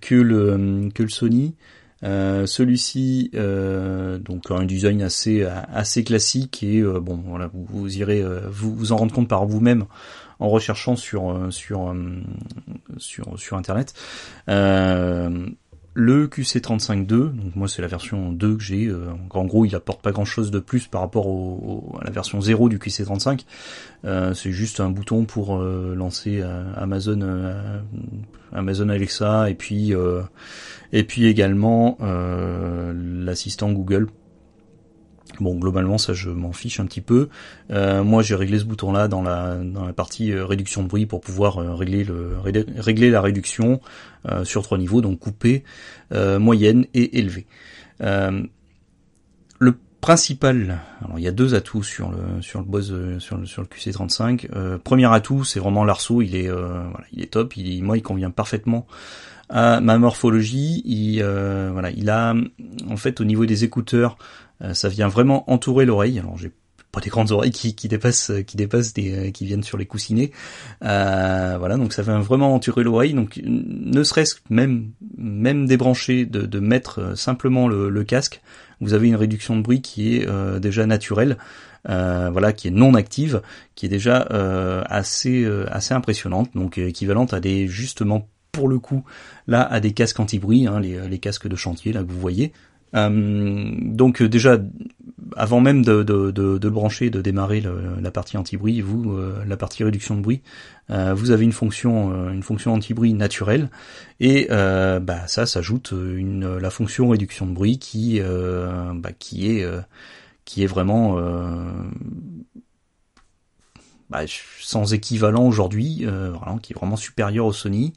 que 0.00 0.14
le 0.14 0.88
que 0.94 1.02
le 1.02 1.08
Sony. 1.08 1.54
Euh, 2.04 2.44
celui-ci, 2.46 3.30
euh, 3.34 4.18
donc 4.18 4.50
un 4.50 4.64
design 4.64 5.02
assez 5.02 6.04
classique 6.04 6.62
et 6.62 6.80
euh, 6.80 7.00
bon 7.00 7.16
voilà 7.26 7.46
vous, 7.46 7.66
vous 7.68 7.98
irez 7.98 8.22
vous, 8.50 8.92
en 8.92 8.96
rendre 8.96 9.14
compte 9.14 9.28
par 9.28 9.46
vous-même 9.46 9.86
en 10.38 10.50
recherchant 10.50 10.94
sur 10.96 11.48
internet. 13.52 13.94
Le 15.98 16.26
QC35.2, 16.26 17.06
donc 17.06 17.56
moi 17.56 17.68
c'est 17.68 17.80
la 17.80 17.88
version 17.88 18.30
2 18.30 18.56
que 18.56 18.62
j'ai. 18.62 18.92
en 19.30 19.44
gros, 19.46 19.64
il 19.64 19.74
apporte 19.74 20.02
pas 20.02 20.12
grand 20.12 20.26
chose 20.26 20.50
de 20.50 20.58
plus 20.58 20.86
par 20.86 21.00
rapport 21.00 21.26
au, 21.26 21.96
à 22.00 22.04
la 22.04 22.10
version 22.10 22.40
0 22.40 22.68
du 22.68 22.78
QC35. 22.78 23.44
c'est 24.34 24.52
juste 24.52 24.80
un 24.80 24.90
bouton 24.90 25.24
pour 25.24 25.58
lancer 25.58 26.42
Amazon 26.76 27.54
Amazon 28.52 28.88
Alexa 28.90 29.48
et 29.50 29.54
puis 29.54 29.94
et 30.92 31.04
puis 31.04 31.26
également 31.26 31.98
euh, 32.00 32.92
l'assistant 33.24 33.72
Google. 33.72 34.08
Bon, 35.40 35.54
globalement, 35.56 35.98
ça, 35.98 36.12
je 36.12 36.30
m'en 36.30 36.52
fiche 36.52 36.80
un 36.80 36.86
petit 36.86 37.00
peu. 37.00 37.28
Euh, 37.70 38.02
moi, 38.02 38.22
j'ai 38.22 38.34
réglé 38.34 38.58
ce 38.58 38.64
bouton-là 38.64 39.08
dans 39.08 39.22
la 39.22 39.56
dans 39.56 39.84
la 39.84 39.92
partie 39.92 40.32
euh, 40.32 40.44
réduction 40.44 40.82
de 40.82 40.88
bruit 40.88 41.06
pour 41.06 41.20
pouvoir 41.20 41.56
régler 41.76 42.04
le 42.04 42.36
régler 42.78 43.10
la 43.10 43.20
réduction 43.20 43.80
sur 44.42 44.62
trois 44.62 44.76
niveaux, 44.76 45.00
donc 45.00 45.20
coupé, 45.20 45.62
moyenne 46.12 46.86
et 46.94 47.18
élevé. 47.18 47.46
le 48.00 49.78
principal, 50.00 50.78
alors 51.04 51.18
il 51.18 51.24
y 51.24 51.28
a 51.28 51.32
deux 51.32 51.54
atouts 51.54 51.82
sur 51.82 52.10
le 52.10 52.42
sur 52.42 52.60
le 52.60 52.66
boss 52.66 52.92
sur 53.18 53.38
le 53.38 53.46
sur 53.46 53.62
le 53.62 53.68
QC35. 53.68 54.78
premier 54.78 55.12
atout, 55.12 55.44
c'est 55.44 55.60
vraiment 55.60 55.84
l'arceau, 55.84 56.22
il 56.22 56.34
est 56.34 56.48
voilà, 56.48 57.06
il 57.12 57.22
est 57.22 57.32
top, 57.32 57.56
il 57.56 57.84
moi 57.84 57.96
il 57.96 58.02
convient 58.02 58.30
parfaitement 58.30 58.86
à 59.48 59.80
ma 59.80 59.98
morphologie. 59.98 60.82
Il, 60.84 61.20
euh, 61.22 61.70
voilà, 61.72 61.90
il 61.90 62.10
a 62.10 62.34
en 62.88 62.96
fait 62.96 63.20
au 63.20 63.24
niveau 63.24 63.46
des 63.46 63.64
écouteurs, 63.64 64.16
euh, 64.16 64.20
ça 64.72 64.88
vient 64.88 65.08
vraiment 65.08 65.50
entourer 65.50 65.84
l'oreille. 65.84 66.18
Alors 66.18 66.36
j'ai 66.38 66.50
pas 66.92 67.00
des 67.00 67.10
grandes 67.10 67.30
oreilles 67.30 67.50
qui, 67.50 67.74
qui 67.74 67.88
dépassent 67.88 68.32
qui 68.46 68.56
dépassent 68.56 68.94
des 68.94 69.32
qui 69.32 69.44
viennent 69.44 69.62
sur 69.62 69.76
les 69.78 69.86
coussinets. 69.86 70.30
voilà, 70.80 71.76
donc 71.76 71.92
ça 71.92 72.02
fait 72.02 72.18
vraiment 72.18 72.54
enturer 72.54 72.84
l'oreille. 72.84 73.14
Donc 73.14 73.40
ne 73.44 74.02
serait-ce 74.02 74.36
même 74.48 74.90
même 75.18 75.66
débrancher 75.66 76.24
de, 76.26 76.60
mettre 76.60 77.16
simplement 77.16 77.68
le, 77.68 78.04
casque, 78.04 78.40
vous 78.80 78.94
avez 78.94 79.08
une 79.08 79.16
réduction 79.16 79.56
de 79.56 79.62
bruit 79.62 79.82
qui 79.82 80.16
est 80.16 80.60
déjà 80.60 80.86
naturelle. 80.86 81.36
Euh, 81.88 82.30
voilà, 82.32 82.52
qui 82.52 82.66
est 82.68 82.72
non 82.72 82.94
active, 82.94 83.42
qui 83.76 83.86
est 83.86 83.88
déjà 83.88 84.26
euh, 84.32 84.82
assez 84.86 85.44
euh, 85.44 85.66
assez 85.70 85.94
impressionnante, 85.94 86.50
donc 86.54 86.78
équivalente 86.78 87.32
à 87.32 87.38
des 87.38 87.68
justement 87.68 88.28
pour 88.50 88.66
le 88.66 88.80
coup 88.80 89.04
là 89.46 89.62
à 89.62 89.78
des 89.78 89.92
casques 89.92 90.18
anti-bruit, 90.18 90.66
hein, 90.66 90.80
les, 90.80 91.06
les, 91.08 91.18
casques 91.18 91.46
de 91.46 91.54
chantier 91.54 91.92
là 91.92 92.02
que 92.02 92.10
vous 92.10 92.18
voyez. 92.18 92.52
Donc 92.96 94.22
déjà 94.22 94.58
avant 95.36 95.60
même 95.60 95.84
de, 95.84 96.04
le 96.32 96.70
brancher, 96.70 97.10
de 97.10 97.20
démarrer 97.20 97.62
la 98.00 98.10
partie 98.10 98.36
anti-bruit, 98.36 98.80
vous 98.80 99.16
la 99.46 99.56
partie 99.56 99.84
réduction 99.84 100.16
de 100.16 100.22
bruit, 100.22 100.42
vous 100.88 101.30
avez 101.30 101.44
une 101.44 101.52
fonction 101.52 102.30
une 102.30 102.42
fonction 102.42 102.72
anti-bruit 102.72 103.12
naturelle 103.12 103.70
et 104.20 104.48
bah, 104.48 105.26
ça 105.26 105.46
s'ajoute 105.46 105.92
une 105.92 106.56
la 106.56 106.70
fonction 106.70 107.08
réduction 107.08 107.46
de 107.46 107.52
bruit 107.52 107.78
qui 107.78 108.20
bah, 108.20 109.10
qui 109.18 109.50
est 109.50 109.66
qui 110.46 110.62
est 110.62 110.66
vraiment 110.66 111.18
euh, 111.18 111.68
bah, 114.08 114.20
sans 114.60 114.94
équivalent 114.94 115.44
aujourd'hui, 115.44 116.06
euh, 116.06 116.32
qui 116.62 116.72
est 116.72 116.76
vraiment 116.76 116.96
supérieur 116.96 117.44
au 117.44 117.52
Sony. 117.52 117.92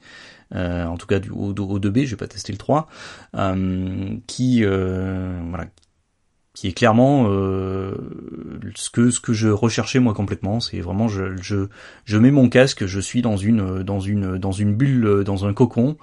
Euh, 0.55 0.85
en 0.85 0.97
tout 0.97 1.07
cas 1.07 1.19
du, 1.19 1.29
au, 1.29 1.53
2B, 1.53 2.05
je 2.05 2.12
vais 2.12 2.17
pas 2.17 2.27
tester 2.27 2.51
le 2.51 2.57
3, 2.57 2.88
qui 4.27 4.63
voilà, 4.63 5.65
qui 6.53 6.67
est 6.67 6.73
clairement 6.73 7.25
ce 7.25 8.89
que 8.89 9.12
ce 9.12 9.19
que 9.19 9.33
je 9.33 9.49
recherchais 9.49 9.99
moi 9.99 10.13
complètement. 10.13 10.59
C'est 10.59 10.79
vraiment 10.79 11.07
je, 11.07 11.38
je 11.41 11.67
je 12.05 12.17
mets 12.17 12.31
mon 12.31 12.49
casque, 12.49 12.85
je 12.85 12.99
suis 12.99 13.21
dans 13.21 13.38
une 13.38 13.83
dans 13.83 13.99
une 13.99 14.38
dans 14.38 14.51
une 14.51 14.73
bulle, 14.75 15.23
dans 15.23 15.45
un 15.45 15.53
cocon, 15.53 15.97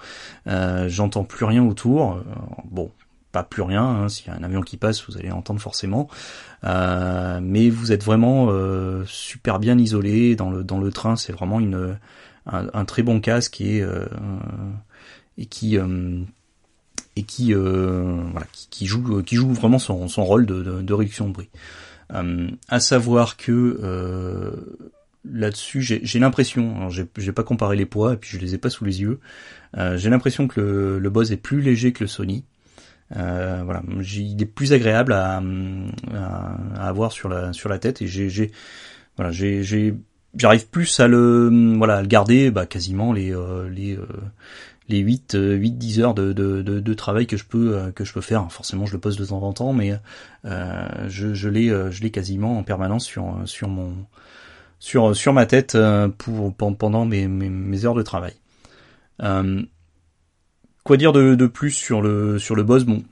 j'entends 0.47 1.25
plus 1.25 1.45
rien 1.45 1.65
autour. 1.67 2.23
Bon, 2.71 2.91
plus 3.43 3.63
rien. 3.63 3.85
Hein. 3.85 4.09
S'il 4.09 4.29
y 4.29 4.31
a 4.31 4.35
un 4.35 4.43
avion 4.43 4.63
qui 4.63 4.77
passe, 4.77 5.07
vous 5.07 5.17
allez 5.17 5.31
entendre 5.31 5.61
forcément. 5.61 6.09
Euh, 6.65 7.41
mais 7.43 7.71
vous 7.71 7.93
êtes 7.93 8.05
vraiment 8.05 8.49
euh, 8.51 9.05
super 9.07 9.59
bien 9.59 9.79
isolé 9.79 10.37
dans 10.37 10.51
le 10.51 10.65
dans 10.65 10.79
le 10.79 10.91
train. 10.91 11.17
C'est 11.17 11.33
vraiment 11.33 11.61
une 11.61 11.99
un, 12.47 12.85
très 12.85 13.03
bon 13.03 13.21
casque 13.21 13.61
et 13.61 13.83
euh, 13.83 14.07
et 15.39 15.47
qui 15.47 15.77
et 17.17 17.23
qui 17.23 17.53
voilà 17.53 18.47
qui, 18.53 18.87
joue 18.87 19.23
qui 19.23 19.37
joue 19.37 19.53
vraiment 19.53 19.79
son, 19.79 20.09
son 20.09 20.25
rôle 20.25 20.47
de, 20.47 20.63
de, 20.83 20.95
réduction 20.95 21.29
de 21.29 21.33
bruit. 21.33 21.51
à 22.69 22.81
savoir 22.81 23.37
que 23.37 24.55
là-dessus, 25.25 25.83
j'ai 25.83 26.19
l'impression, 26.19 26.89
j'ai 26.91 27.33
pas 27.33 27.43
comparé 27.43 27.77
les 27.77 27.87
poids 27.87 28.15
et 28.15 28.17
puis 28.17 28.31
je 28.31 28.39
les 28.39 28.55
ai 28.55 28.59
pas 28.59 28.71
sous 28.71 28.85
les 28.85 29.01
yeux, 29.01 29.19
j'ai 29.97 30.11
l'impression 30.11 30.47
que 30.47 30.61
le, 30.61 30.99
le 30.99 31.11
Bose 31.11 31.33
est 31.33 31.37
plus 31.37 31.61
léger 31.61 31.93
que 31.93 32.05
le 32.05 32.09
Sony. 32.09 32.45
Euh, 33.15 33.63
voilà, 33.65 33.83
il 34.01 34.43
est 34.43 34.47
plus 34.47 34.73
agréable 34.73 35.13
à, 35.13 35.41
à, 36.13 36.89
avoir 36.89 37.13
sur 37.13 37.29
la 37.29 37.53
sur 37.53 37.69
la 37.69 37.79
tête 37.79 38.03
et 38.03 38.09
j'ai 38.09 38.51
voilà 39.17 39.31
j'ai 39.31 39.95
j'arrive 40.37 40.69
plus 40.69 41.01
à 41.01 41.09
le 41.09 41.75
voilà 41.77 41.97
à 41.97 42.03
le 42.03 42.09
garder 42.09 42.51
bah 42.51 42.67
quasiment 42.67 43.13
les 43.13 43.35
euh, 43.35 43.69
les 43.69 43.97
euh, 43.97 44.07
les 44.89 44.99
8 44.99 45.37
8 45.39 45.73
10 45.73 46.01
heures 46.01 46.15
de, 46.15 46.33
de, 46.33 46.63
de, 46.63 46.79
de, 46.79 46.95
travail 46.95 47.27
que 47.27 47.37
je 47.37 47.45
peux 47.45 47.91
que 47.95 48.05
je 48.05 48.13
peux 48.13 48.21
faire. 48.21 48.51
Forcément 48.53 48.87
je 48.87 48.93
le 48.93 49.01
pose 49.01 49.17
de 49.17 49.25
temps 49.25 49.43
en 49.43 49.53
temps 49.53 49.73
mais 49.73 49.93
je 50.45 51.35
je 51.35 51.49
l'ai 51.49 51.69
je 51.69 52.03
l'ai 52.03 52.11
quasiment 52.11 52.59
en 52.59 52.63
permanence 52.63 53.05
sur 53.05 53.37
sur 53.47 53.69
mon 53.69 53.93
sur 54.79 55.17
sur 55.17 55.33
ma 55.33 55.47
tête 55.47 55.77
pour 56.19 56.55
pendant 56.55 57.05
mes, 57.05 57.27
mes, 57.27 57.49
mes 57.49 57.85
heures 57.85 57.95
de 57.95 58.03
travail. 58.03 58.35
Quoi 59.19 60.97
dire 60.97 61.13
de, 61.13 61.35
de, 61.35 61.47
plus 61.49 61.73
sur 61.73 62.01
le 62.01 62.39
sur 62.39 62.55
le 62.55 62.63
boss? 62.63 62.85
Bon, 62.85 63.03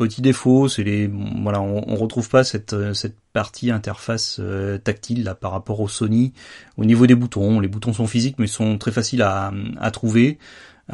petit 0.00 0.22
défaut, 0.22 0.66
c'est 0.66 0.82
les 0.82 1.10
voilà, 1.42 1.60
on, 1.60 1.84
on, 1.86 1.94
retrouve 1.96 2.30
pas 2.30 2.42
cette 2.42 2.94
cette 2.94 3.16
partie 3.34 3.70
interface 3.70 4.38
euh, 4.40 4.78
tactile 4.78 5.24
là 5.24 5.34
par 5.34 5.52
rapport 5.52 5.80
au 5.80 5.88
Sony. 5.88 6.32
Au 6.78 6.86
niveau 6.86 7.06
des 7.06 7.14
boutons, 7.14 7.60
les 7.60 7.68
boutons 7.68 7.92
sont 7.92 8.06
physiques 8.06 8.36
mais 8.38 8.46
sont 8.46 8.78
très 8.78 8.92
faciles 8.92 9.20
à, 9.22 9.52
à 9.78 9.90
trouver. 9.90 10.38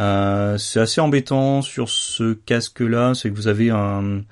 Euh, 0.01 0.59
c'est 0.59 0.81
assez 0.81 1.01
embêtant 1.01 1.63
sur 1.63 1.89
ce 1.89 2.35
casque 2.35 2.81
là, 2.81 3.15
c'est 3.15 3.31
que 3.31 3.37
vous 3.37 3.47
avez 3.49 3.71
un 3.71 4.23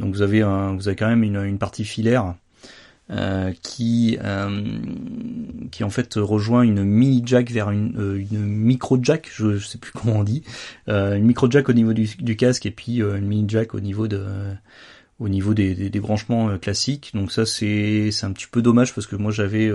donc 0.00 0.12
vous 0.12 0.22
avez 0.22 0.42
un 0.42 0.74
vous 0.74 0.88
avez 0.88 0.96
quand 0.96 1.08
même 1.08 1.22
une, 1.22 1.42
une 1.44 1.58
partie 1.58 1.84
filaire 1.84 2.34
euh, 3.08 3.52
qui 3.62 4.18
euh, 4.24 4.80
qui 5.70 5.84
en 5.84 5.90
fait 5.90 6.14
rejoint 6.16 6.62
une 6.62 6.82
mini 6.82 7.22
jack 7.24 7.52
vers 7.52 7.70
une, 7.70 7.96
euh, 8.00 8.18
une 8.32 8.44
micro 8.44 8.98
jack, 9.00 9.30
je, 9.32 9.58
sais 9.58 9.78
plus 9.78 9.92
comment 9.94 10.16
on 10.16 10.24
dit, 10.24 10.42
une 10.88 11.24
micro 11.24 11.48
jack 11.48 11.68
au 11.68 11.72
niveau 11.72 11.92
du, 11.92 12.36
casque 12.36 12.66
et 12.66 12.72
puis 12.72 12.96
une 12.96 13.26
mini 13.26 13.44
jack 13.46 13.74
au 13.74 13.80
niveau 13.80 14.08
de 14.08 14.24
au 15.20 15.28
niveau 15.28 15.54
des, 15.54 15.88
des, 15.88 16.00
branchements 16.00 16.58
classiques. 16.58 17.12
Donc 17.14 17.30
ça 17.30 17.46
c'est 17.46 18.10
c'est 18.10 18.26
un 18.26 18.32
petit 18.32 18.48
peu 18.50 18.60
dommage 18.60 18.92
parce 18.92 19.06
que 19.06 19.14
moi 19.14 19.30
j'avais 19.30 19.70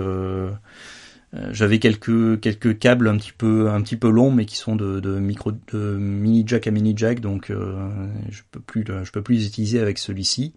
j'avais 1.52 1.80
quelques 1.80 2.42
quelques 2.42 2.80
câbles 2.80 3.08
un 3.08 3.16
petit 3.16 3.32
peu 3.32 3.70
un 3.70 3.82
petit 3.82 3.96
peu 3.96 4.10
longs 4.10 4.32
mais 4.32 4.44
qui 4.46 4.58
sont 4.58 4.76
de, 4.76 5.00
de 5.00 5.20
micro 5.20 5.54
de 5.72 5.96
mini 5.98 6.44
jack 6.46 6.68
à 6.68 6.72
mini 6.72 6.94
jack 6.98 7.22
donc 7.22 7.50
je 7.50 8.42
peux 8.52 8.60
plus 8.60 8.84
je 9.04 9.12
peux 9.12 9.22
plus 9.22 9.36
les 9.36 9.46
utiliser 9.48 9.80
avec 9.80 10.00
celui-ci. 10.00 10.54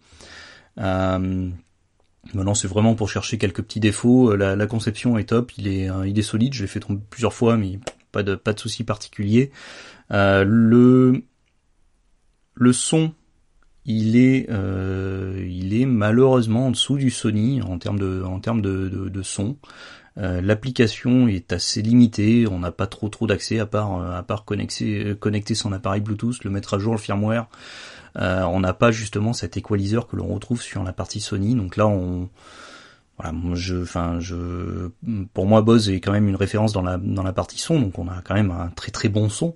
Euh, 0.78 1.50
Maintenant, 2.32 2.54
c'est 2.54 2.68
vraiment 2.68 2.94
pour 2.94 3.08
chercher 3.10 3.38
quelques 3.38 3.62
petits 3.62 3.80
défauts. 3.80 4.32
Euh, 4.32 4.37
la, 4.37 4.56
la 4.56 4.66
conception 4.66 5.18
est 5.18 5.24
top, 5.24 5.52
il 5.58 5.68
est, 5.68 5.90
euh, 5.90 6.08
il 6.08 6.18
est 6.18 6.22
solide. 6.22 6.54
Je 6.54 6.62
l'ai 6.62 6.68
fait 6.68 6.80
tomber 6.80 7.00
plusieurs 7.10 7.34
fois, 7.34 7.56
mais 7.56 7.78
pas 8.12 8.22
de 8.22 8.34
pas 8.34 8.52
de 8.52 8.60
souci 8.60 8.84
particulier. 8.84 9.50
Euh, 10.10 10.44
le 10.46 11.22
le 12.54 12.72
son, 12.72 13.12
il 13.84 14.16
est 14.16 14.46
euh, 14.50 15.44
il 15.48 15.78
est 15.78 15.87
malheureusement 15.87 16.68
en 16.68 16.70
dessous 16.70 16.96
du 16.96 17.10
Sony 17.10 17.60
en 17.62 17.78
termes 17.78 17.98
de 17.98 18.22
en 18.22 18.38
de, 18.38 18.60
de, 18.60 19.08
de 19.08 19.22
son. 19.22 19.56
Euh, 20.16 20.40
L'application 20.40 21.26
est 21.26 21.52
assez 21.52 21.82
limitée, 21.82 22.46
on 22.48 22.60
n'a 22.60 22.70
pas 22.70 22.87
trop 22.87 23.08
trop 23.08 23.26
d'accès 23.26 23.58
à 23.58 23.66
part 23.66 24.00
à 24.00 24.22
part 24.22 24.44
connecter 24.44 25.16
connecter 25.18 25.56
son 25.56 25.72
appareil 25.72 26.00
Bluetooth, 26.00 26.44
le 26.44 26.50
mettre 26.50 26.74
à 26.74 26.78
jour 26.78 26.94
le 26.94 27.00
firmware. 27.00 27.48
Euh, 28.18 28.42
on 28.42 28.61
n'a 28.61 28.72
pas 28.72 28.90
justement 28.92 29.33
cet 29.33 29.57
équaliseur 29.57 30.07
que 30.07 30.16
l'on 30.16 30.27
retrouve 30.27 30.62
sur 30.62 30.83
la 30.85 30.92
partie 30.92 31.20
Sony. 31.20 31.55
Donc 31.55 31.77
là, 31.77 31.87
on 31.87 32.29
voilà, 33.18 33.33
je, 33.55 33.85
je, 34.18 34.88
pour 35.33 35.46
moi, 35.46 35.62
Bose 35.62 35.88
est 35.88 36.00
quand 36.00 36.11
même 36.11 36.29
une 36.29 36.37
référence 36.37 36.72
dans 36.72 36.83
la 36.83 36.96
dans 36.98 37.22
la 37.22 37.33
partie 37.33 37.59
son, 37.59 37.79
donc 37.79 37.98
on 37.98 38.09
a 38.09 38.20
quand 38.24 38.35
même 38.35 38.50
un 38.50 38.70
très 38.70 38.90
très 38.90 39.09
bon 39.09 39.29
son. 39.29 39.55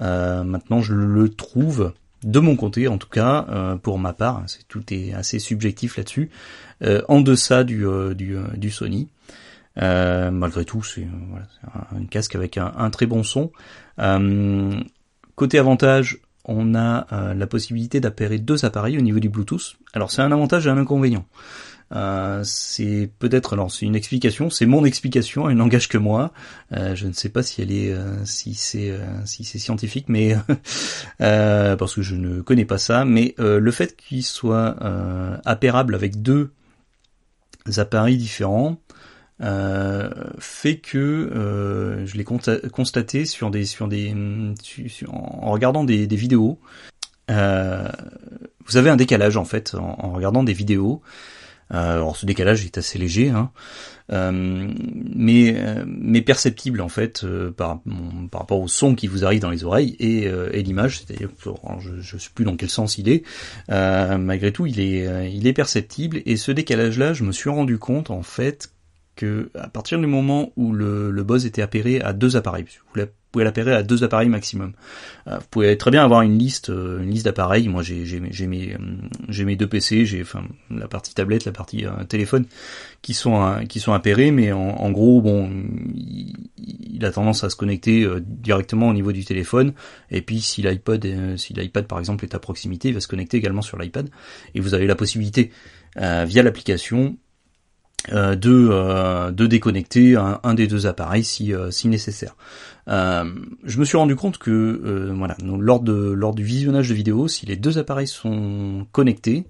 Euh, 0.00 0.44
maintenant, 0.44 0.82
je 0.82 0.94
le 0.94 1.28
trouve 1.30 1.94
de 2.22 2.38
mon 2.38 2.56
côté, 2.56 2.86
en 2.86 2.98
tout 2.98 3.08
cas, 3.08 3.46
euh, 3.48 3.76
pour 3.76 3.98
ma 3.98 4.12
part, 4.12 4.42
c'est 4.46 4.66
tout 4.68 4.82
est 4.92 5.14
assez 5.14 5.38
subjectif 5.38 5.96
là-dessus, 5.96 6.30
en 7.08 7.20
deçà 7.20 7.64
du 7.64 7.86
du, 8.14 8.36
du 8.56 8.70
Sony. 8.70 9.08
malgré 9.76 10.64
tout, 10.66 10.82
c'est 10.82 11.08
voilà, 11.30 11.46
un, 11.96 12.04
casque 12.04 12.34
avec 12.34 12.58
un, 12.58 12.72
un 12.76 12.90
très 12.90 13.06
bon 13.06 13.22
son. 13.22 13.52
côté 15.34 15.58
avantage, 15.58 16.18
on 16.48 16.74
a 16.74 17.06
euh, 17.12 17.34
la 17.34 17.46
possibilité 17.46 18.00
d'appairer 18.00 18.38
deux 18.38 18.64
appareils 18.64 18.98
au 18.98 19.02
niveau 19.02 19.20
du 19.20 19.28
Bluetooth. 19.28 19.76
Alors 19.92 20.10
c'est 20.10 20.22
un 20.22 20.32
avantage 20.32 20.66
et 20.66 20.70
un 20.70 20.78
inconvénient. 20.78 21.26
Euh, 21.94 22.42
c'est 22.44 23.10
peut-être 23.18 23.54
alors 23.54 23.70
c'est 23.70 23.86
une 23.86 23.96
explication, 23.96 24.50
c'est 24.50 24.66
mon 24.66 24.84
explication, 24.84 25.48
elle 25.48 25.56
n'engage 25.56 25.88
que 25.88 25.98
moi. 25.98 26.32
Euh, 26.72 26.94
je 26.94 27.06
ne 27.06 27.12
sais 27.12 27.28
pas 27.28 27.42
si 27.42 27.62
elle 27.62 27.70
est 27.70 27.94
si 28.24 28.54
c'est 28.54 28.92
si 29.24 29.44
c'est 29.44 29.58
scientifique, 29.58 30.06
mais 30.08 30.36
parce 31.18 31.94
que 31.94 32.02
je 32.02 32.16
ne 32.16 32.40
connais 32.40 32.64
pas 32.64 32.78
ça. 32.78 33.04
Mais 33.04 33.34
le 33.38 33.70
fait 33.70 33.96
qu'il 33.96 34.24
soit 34.24 34.76
appairable 35.44 35.94
avec 35.94 36.22
deux 36.22 36.50
appareils 37.76 38.16
différents, 38.16 38.78
euh, 39.40 40.10
fait 40.38 40.78
que 40.78 40.98
euh, 40.98 42.04
je 42.06 42.16
l'ai 42.16 42.24
constaté 42.24 43.24
sur 43.24 43.50
des 43.50 43.64
sur 43.64 43.86
des 43.86 44.14
en 45.06 45.50
regardant 45.52 45.84
des, 45.84 46.06
vidéos. 46.06 46.58
Euh, 47.30 47.88
vous 48.66 48.76
avez 48.76 48.90
un 48.90 48.96
décalage 48.96 49.36
en 49.36 49.44
fait 49.44 49.74
en, 49.74 50.12
regardant 50.12 50.42
des 50.42 50.52
vidéos. 50.52 51.02
alors 51.70 52.16
ce 52.16 52.26
décalage 52.26 52.64
est 52.64 52.78
assez 52.78 52.98
léger, 52.98 53.28
hein, 53.28 53.52
mais 54.10 55.54
mais 55.86 56.22
perceptible 56.22 56.80
en 56.80 56.88
fait 56.88 57.24
par 57.56 57.80
par 58.32 58.40
rapport 58.40 58.60
au 58.60 58.66
son 58.66 58.96
qui 58.96 59.06
vous 59.06 59.24
arrive 59.24 59.40
dans 59.40 59.50
les 59.50 59.62
oreilles 59.62 59.94
et, 60.00 60.24
et 60.24 60.62
l'image. 60.64 61.00
C'est-à-dire, 61.00 61.28
je, 61.78 62.00
je 62.00 62.18
sais 62.18 62.30
plus 62.34 62.44
dans 62.44 62.56
quel 62.56 62.70
sens 62.70 62.98
il 62.98 63.08
est. 63.08 63.22
malgré 63.68 64.50
tout, 64.50 64.66
il 64.66 64.80
est 64.80 65.32
il 65.32 65.46
est 65.46 65.52
perceptible 65.52 66.22
et 66.26 66.36
ce 66.36 66.50
décalage-là, 66.50 67.12
je 67.12 67.22
me 67.22 67.30
suis 67.30 67.50
rendu 67.50 67.78
compte 67.78 68.10
en 68.10 68.22
fait 68.22 68.72
que 69.18 69.50
à 69.58 69.68
partir 69.68 69.98
du 69.98 70.06
moment 70.06 70.52
où 70.56 70.72
le, 70.72 71.10
le 71.10 71.24
buzz 71.24 71.44
était 71.44 71.60
appairé 71.60 72.00
à 72.00 72.12
deux 72.12 72.36
appareils, 72.36 72.64
vous 72.94 73.06
pouvez 73.32 73.44
la 73.44 73.52
pairer 73.52 73.74
à 73.74 73.82
deux 73.82 74.04
appareils 74.04 74.28
maximum. 74.28 74.72
Euh, 75.26 75.38
vous 75.38 75.46
pouvez 75.50 75.76
très 75.76 75.90
bien 75.90 76.04
avoir 76.04 76.22
une 76.22 76.38
liste, 76.38 76.70
euh, 76.70 77.02
une 77.02 77.10
liste 77.10 77.24
d'appareils. 77.24 77.68
Moi, 77.68 77.82
j'ai 77.82 78.20
mes 78.20 78.74
euh, 78.74 78.78
j'ai 79.28 79.44
mes 79.44 79.56
deux 79.56 79.66
PC, 79.66 80.06
j'ai 80.06 80.22
enfin 80.22 80.44
la 80.70 80.86
partie 80.86 81.14
tablette, 81.14 81.44
la 81.44 81.52
partie 81.52 81.84
téléphone, 82.08 82.46
qui 83.02 83.12
sont 83.12 83.64
qui 83.68 83.80
sont 83.80 83.92
appairés, 83.92 84.30
mais 84.30 84.52
en, 84.52 84.90
gros, 84.92 85.20
bon, 85.20 85.50
il, 85.94 87.04
a 87.04 87.10
tendance 87.10 87.42
à 87.42 87.50
se 87.50 87.56
connecter 87.56 88.08
directement 88.20 88.88
au 88.88 88.94
niveau 88.94 89.10
du 89.10 89.24
téléphone. 89.24 89.72
Et 90.12 90.22
puis, 90.22 90.40
si 90.40 90.62
l'iPod, 90.62 91.06
si 91.36 91.54
l'iPad 91.54 91.86
par 91.86 91.98
exemple 91.98 92.24
est 92.24 92.34
à 92.36 92.38
proximité, 92.38 92.88
il 92.88 92.94
va 92.94 93.00
se 93.00 93.08
connecter 93.08 93.36
également 93.36 93.62
sur 93.62 93.78
l'iPad. 93.78 94.08
Et 94.54 94.60
vous 94.60 94.74
avez 94.74 94.86
la 94.86 94.94
possibilité 94.94 95.50
via 95.96 96.42
l'application 96.42 97.16
euh, 97.16 97.27
de, 98.06 98.68
euh, 98.70 99.30
de 99.30 99.46
déconnecter 99.46 100.16
un, 100.16 100.54
des 100.54 100.66
deux 100.66 100.86
appareils 100.86 101.24
si, 101.24 101.52
euh, 101.52 101.70
si 101.70 101.88
nécessaire. 101.88 102.36
je 102.86 103.78
me 103.78 103.84
suis 103.84 103.96
rendu 103.96 104.16
compte 104.16 104.38
que 104.38 105.12
voilà, 105.14 105.36
lors, 105.42 105.80
de, 105.80 105.92
lors 105.92 106.34
du 106.34 106.44
visionnage 106.44 106.88
de 106.88 106.94
vidéos, 106.94 107.28
si 107.28 107.46
les 107.46 107.56
deux 107.56 107.78
appareils 107.78 108.06
sont 108.06 108.86
connectés, 108.92 109.46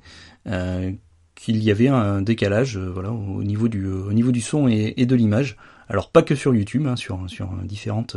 qu'il 1.35 1.63
y 1.63 1.71
avait 1.71 1.89
un 1.89 2.21
décalage 2.23 2.79
voilà, 2.79 3.13
au, 3.13 3.45
niveau 3.45 3.69
du, 3.69 3.87
au 3.87 4.13
niveau 4.13 4.33
du 4.33 4.41
son 4.41 4.67
et, 4.69 5.07
de 5.07 5.15
l'image. 5.15 5.57
Alors 5.89 6.11
pas 6.11 6.23
que 6.23 6.35
sur 6.35 6.55
YouTube, 6.55 6.87
hein, 6.87 6.97
sur, 6.97 7.21
sur 7.29 7.51
différentes, 7.65 8.17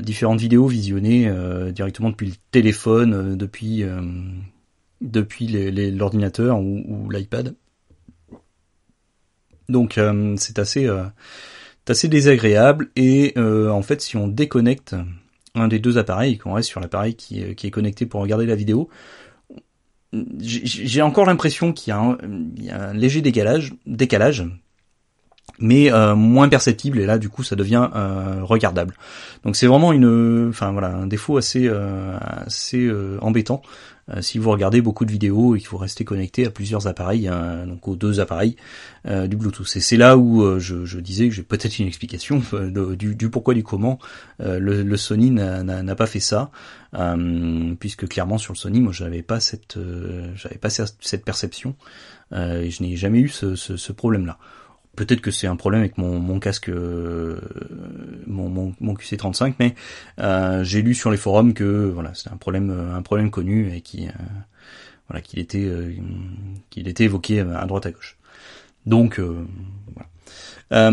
différentes 0.00 0.40
vidéos 0.40 0.66
visionnées 0.66 1.32
directement 1.72 2.10
depuis 2.10 2.26
le 2.26 2.34
téléphone, 2.50 3.36
depuis, 3.36 3.84
depuis 5.00 5.46
l'ordinateur 5.92 6.58
ou 6.58 7.08
l'iPad. 7.10 7.54
Donc 9.68 9.98
euh, 9.98 10.34
c'est 10.36 10.58
assez, 10.58 10.86
euh, 10.86 11.04
désagréable 12.04 12.90
et 12.96 13.32
euh, 13.36 13.70
en 13.70 13.82
fait 13.82 14.00
si 14.00 14.16
on 14.16 14.28
déconnecte 14.28 14.96
un 15.54 15.68
des 15.68 15.78
deux 15.78 15.98
appareils 15.98 16.38
qu'on 16.38 16.54
reste 16.54 16.68
sur 16.68 16.80
l'appareil 16.80 17.14
qui, 17.14 17.40
est 17.40 17.70
connecté 17.70 18.06
pour 18.06 18.20
regarder 18.20 18.46
la 18.46 18.56
vidéo, 18.56 18.88
j'ai 20.38 21.02
encore 21.02 21.26
l'impression 21.26 21.72
qu'il 21.72 21.92
y, 21.92 22.64
y, 22.64 22.70
a 22.70 22.88
un 22.88 22.94
léger 22.94 23.20
décalage, 23.20 23.74
décalage 23.86 24.44
mais 25.58 25.90
moins 26.16 26.48
perceptible 26.48 26.98
et 26.98 27.06
là 27.06 27.16
du 27.16 27.28
coup 27.28 27.44
ça 27.44 27.54
devient 27.54 27.88
regardable. 28.42 28.96
Donc 29.44 29.54
c'est 29.54 29.68
vraiment 29.68 29.92
une, 29.92 30.48
enfin 30.48 30.72
voilà, 30.72 30.88
un 30.88 31.06
défaut 31.06 31.36
assez 31.36 31.70
assez 31.70 32.90
embêtant 33.20 33.62
euh, 34.10 34.20
si 34.20 34.38
vous 34.38 34.50
regardez 34.50 34.82
beaucoup 34.82 35.06
de 35.06 35.10
vidéos 35.10 35.56
et 35.56 35.58
qu'il 35.58 35.68
faut 35.68 35.78
rester 35.78 36.04
connecté 36.04 36.44
à 36.46 36.50
plusieurs 36.50 36.86
appareils, 36.86 37.26
hein, 37.26 37.66
donc 37.66 37.88
aux 37.88 37.96
deux 37.96 38.20
appareils 38.20 38.56
euh, 39.06 39.26
du 39.26 39.36
Bluetooth. 39.36 39.76
Et 39.76 39.80
c'est 39.80 39.96
là 39.96 40.18
où 40.18 40.42
euh, 40.42 40.58
je, 40.58 40.98
disais 40.98 41.28
que 41.28 41.34
j'ai 41.34 41.42
peut-être 41.42 41.78
une 41.78 41.86
explication 41.86 42.42
du, 42.52 43.14
du, 43.14 43.30
pourquoi 43.30 43.54
du 43.54 43.62
comment 43.62 43.98
le, 44.38 44.96
Sony 44.96 45.30
n'a 45.30 45.94
pas 45.94 46.06
fait 46.06 46.20
ça, 46.20 46.50
puisque 47.78 48.06
clairement 48.08 48.38
sur 48.38 48.52
le 48.52 48.58
Sony, 48.58 48.80
moi 48.80 48.92
j'avais 48.92 49.22
pas 49.22 49.40
cette 49.40 49.78
j'avais 50.34 50.58
pas 50.58 50.70
cette 50.70 51.24
perception 51.24 51.74
et 52.32 52.70
je 52.70 52.82
n'ai 52.82 52.96
jamais 52.96 53.20
eu 53.20 53.28
ce, 53.28 53.54
ce 53.56 53.92
problème-là. 53.92 54.38
Peut-être 54.96 55.20
que 55.20 55.30
c'est 55.30 55.46
un 55.46 55.56
problème 55.56 55.80
avec 55.80 55.98
mon, 55.98 56.18
mon 56.18 56.38
casque, 56.38 56.68
euh, 56.68 57.40
mon, 58.26 58.48
mon, 58.48 58.74
mon, 58.80 58.94
QC35, 58.94 59.54
mais 59.58 59.74
euh, 60.20 60.62
j'ai 60.64 60.82
lu 60.82 60.94
sur 60.94 61.10
les 61.10 61.16
forums 61.16 61.54
que 61.54 61.90
voilà, 61.92 62.12
c'est 62.14 62.30
un 62.30 62.36
problème, 62.36 62.70
un 62.70 63.02
problème 63.02 63.30
connu 63.30 63.74
et 63.74 63.80
qui, 63.80 64.06
euh, 64.06 64.12
voilà, 65.08 65.20
qu'il 65.20 65.38
était, 65.38 65.70
qu'il 66.70 66.88
était 66.88 67.04
évoqué 67.04 67.40
à 67.40 67.66
droite 67.66 67.86
à 67.86 67.90
gauche. 67.90 68.16
Donc, 68.86 69.20
voilà. 69.94 70.90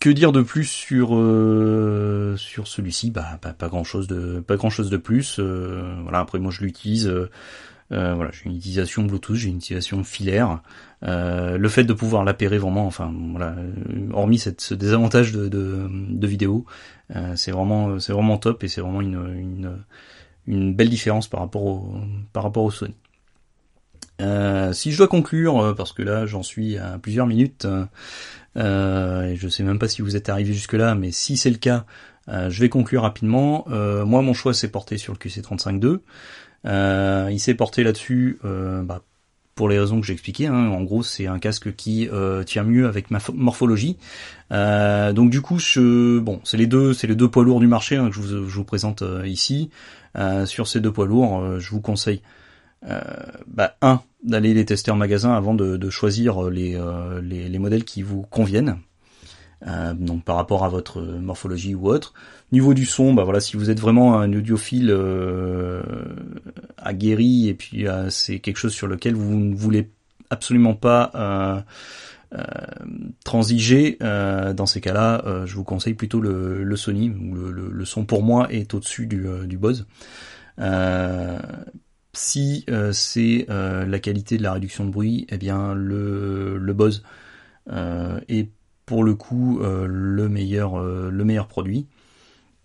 que 0.00 0.10
dire 0.10 0.32
de 0.32 0.42
plus 0.42 0.64
sur 0.64 1.08
sur 2.38 2.66
celui-ci? 2.66 3.10
Bah, 3.10 3.38
pas, 3.40 3.52
pas 3.52 3.68
grand 3.68 3.84
chose 3.84 4.08
de, 4.08 4.40
pas 4.40 4.56
grand 4.56 4.70
chose 4.70 4.90
de 4.90 4.96
plus. 4.96 5.38
voilà. 5.38 6.20
Après, 6.20 6.38
moi, 6.38 6.50
je 6.50 6.62
l'utilise. 6.62 7.12
Voilà, 7.90 8.30
j'ai 8.32 8.46
une 8.46 8.56
utilisation 8.56 9.04
Bluetooth, 9.04 9.36
j'ai 9.36 9.48
une 9.48 9.56
utilisation 9.56 10.02
filaire. 10.04 10.60
Euh, 11.02 11.58
le 11.58 11.68
fait 11.68 11.84
de 11.84 11.92
pouvoir 11.92 12.24
l'appairer 12.24 12.58
vraiment, 12.58 12.86
enfin 12.86 13.12
voilà, 13.32 13.54
euh, 13.58 13.72
hormis 14.12 14.38
cette, 14.38 14.62
ce 14.62 14.74
désavantage 14.74 15.32
de, 15.32 15.48
de, 15.48 16.26
vidéo, 16.26 16.64
euh, 17.14 17.36
c'est 17.36 17.50
vraiment 17.50 17.98
c'est 17.98 18.14
vraiment 18.14 18.38
top 18.38 18.64
et 18.64 18.68
c'est 18.68 18.80
vraiment 18.80 19.02
une, 19.02 19.76
une, 20.46 20.74
belle 20.74 20.88
différence 20.88 21.28
par 21.28 21.40
rapport 21.40 21.64
au 21.64 22.00
par 22.32 22.44
rapport 22.44 22.64
au 22.64 22.70
Sony. 22.70 22.94
Euh, 24.22 24.72
si 24.72 24.90
je 24.90 24.96
dois 24.96 25.08
conclure, 25.08 25.74
parce 25.76 25.92
que 25.92 26.02
là 26.02 26.24
j'en 26.24 26.42
suis 26.42 26.78
à 26.78 26.98
plusieurs 26.98 27.26
minutes, 27.26 27.66
euh, 28.56 29.22
et 29.24 29.36
je 29.36 29.48
sais 29.48 29.62
même 29.62 29.78
pas 29.78 29.88
si 29.88 30.00
vous 30.00 30.16
êtes 30.16 30.30
arrivé 30.30 30.54
jusque 30.54 30.72
là, 30.72 30.94
mais 30.94 31.10
si 31.12 31.36
c'est 31.36 31.50
le 31.50 31.58
cas, 31.58 31.84
je 32.28 32.60
vais 32.60 32.70
conclure 32.70 33.02
rapidement. 33.02 33.66
moi 33.68 34.22
mon 34.22 34.32
choix 34.32 34.54
s'est 34.54 34.70
porté 34.70 34.96
sur 34.96 35.12
le 35.12 35.18
QC35.2. 35.18 36.00
il 36.66 37.38
s'est 37.40 37.54
porté 37.54 37.82
là-dessus 37.84 38.38
bah, 38.42 39.02
pour 39.56 39.70
les 39.70 39.78
raisons 39.80 40.00
que 40.00 40.06
j'ai 40.06 40.12
expliquées. 40.12 40.46
Hein. 40.46 40.68
En 40.68 40.82
gros, 40.82 41.02
c'est 41.02 41.26
un 41.26 41.40
casque 41.40 41.74
qui 41.74 42.08
euh, 42.12 42.44
tient 42.44 42.62
mieux 42.62 42.86
avec 42.86 43.10
ma 43.10 43.18
morphologie. 43.34 43.96
Euh, 44.52 45.12
donc 45.12 45.30
du 45.30 45.40
coup, 45.40 45.58
je, 45.58 46.18
bon, 46.20 46.40
c'est 46.44 46.58
les 46.58 46.66
deux, 46.66 46.92
c'est 46.92 47.06
les 47.06 47.16
deux 47.16 47.28
poids 47.28 47.42
lourds 47.42 47.58
du 47.58 47.66
marché 47.66 47.96
hein, 47.96 48.10
que 48.10 48.14
je 48.14 48.20
vous, 48.20 48.48
je 48.48 48.54
vous 48.54 48.64
présente 48.64 49.02
euh, 49.02 49.26
ici. 49.26 49.70
sur 50.44 50.68
ces 50.68 50.80
deux 50.80 50.92
poids 50.92 51.06
lourds, 51.06 51.58
je 51.58 51.70
vous 51.70 51.80
conseille 51.80 52.22
bah, 52.82 53.76
un 53.82 54.00
d'aller 54.22 54.54
les 54.54 54.64
tester 54.64 54.90
en 54.90 54.96
magasin 54.96 55.34
avant 55.34 55.54
de, 55.54 55.76
de 55.76 55.90
choisir 55.90 56.48
les, 56.50 56.78
les, 57.22 57.48
les 57.48 57.58
modèles 57.58 57.84
qui 57.84 58.02
vous 58.02 58.22
conviennent. 58.22 58.78
Euh, 59.66 59.94
donc 59.94 60.22
par 60.22 60.36
rapport 60.36 60.64
à 60.64 60.68
votre 60.68 61.00
morphologie 61.00 61.74
ou 61.74 61.88
autre. 61.88 62.12
Niveau 62.52 62.74
du 62.74 62.84
son, 62.84 63.14
bah 63.14 63.24
voilà, 63.24 63.40
si 63.40 63.56
vous 63.56 63.70
êtes 63.70 63.80
vraiment 63.80 64.20
un 64.20 64.32
audiophile 64.32 64.90
euh, 64.90 65.82
aguerri 66.76 67.48
et 67.48 67.54
puis 67.54 67.88
euh, 67.88 68.10
c'est 68.10 68.38
quelque 68.38 68.58
chose 68.58 68.74
sur 68.74 68.86
lequel 68.86 69.14
vous 69.14 69.34
ne 69.34 69.54
voulez 69.54 69.90
absolument 70.28 70.74
pas 70.74 71.10
euh, 71.14 71.60
transiger, 73.24 73.96
dans 74.00 74.66
ces 74.66 74.80
cas-là, 74.82 75.24
je 75.46 75.54
vous 75.54 75.64
conseille 75.64 75.94
plutôt 75.94 76.20
le, 76.20 76.64
le 76.64 76.76
Sony. 76.76 77.08
Où 77.08 77.34
le, 77.34 77.70
le, 77.70 77.84
son 77.84 78.04
pour 78.04 78.22
moi 78.22 78.48
est 78.52 78.74
au-dessus 78.74 79.06
du, 79.06 79.26
du 79.46 79.56
Bose. 79.56 79.86
si 82.12 82.66
c'est 82.92 83.46
la 83.48 83.98
qualité 84.00 84.36
de 84.36 84.42
la 84.42 84.52
réduction 84.52 84.84
de 84.84 84.90
bruit, 84.90 85.26
eh 85.30 85.38
bien 85.38 85.72
le, 85.72 86.58
le 86.58 86.72
Bose 86.74 87.04
est 87.70 88.50
pour 88.86 89.02
le 89.02 89.14
coup 89.14 89.60
euh, 89.60 89.86
le 89.88 90.28
meilleur 90.28 90.78
euh, 90.78 91.10
le 91.10 91.24
meilleur 91.24 91.48
produit. 91.48 91.86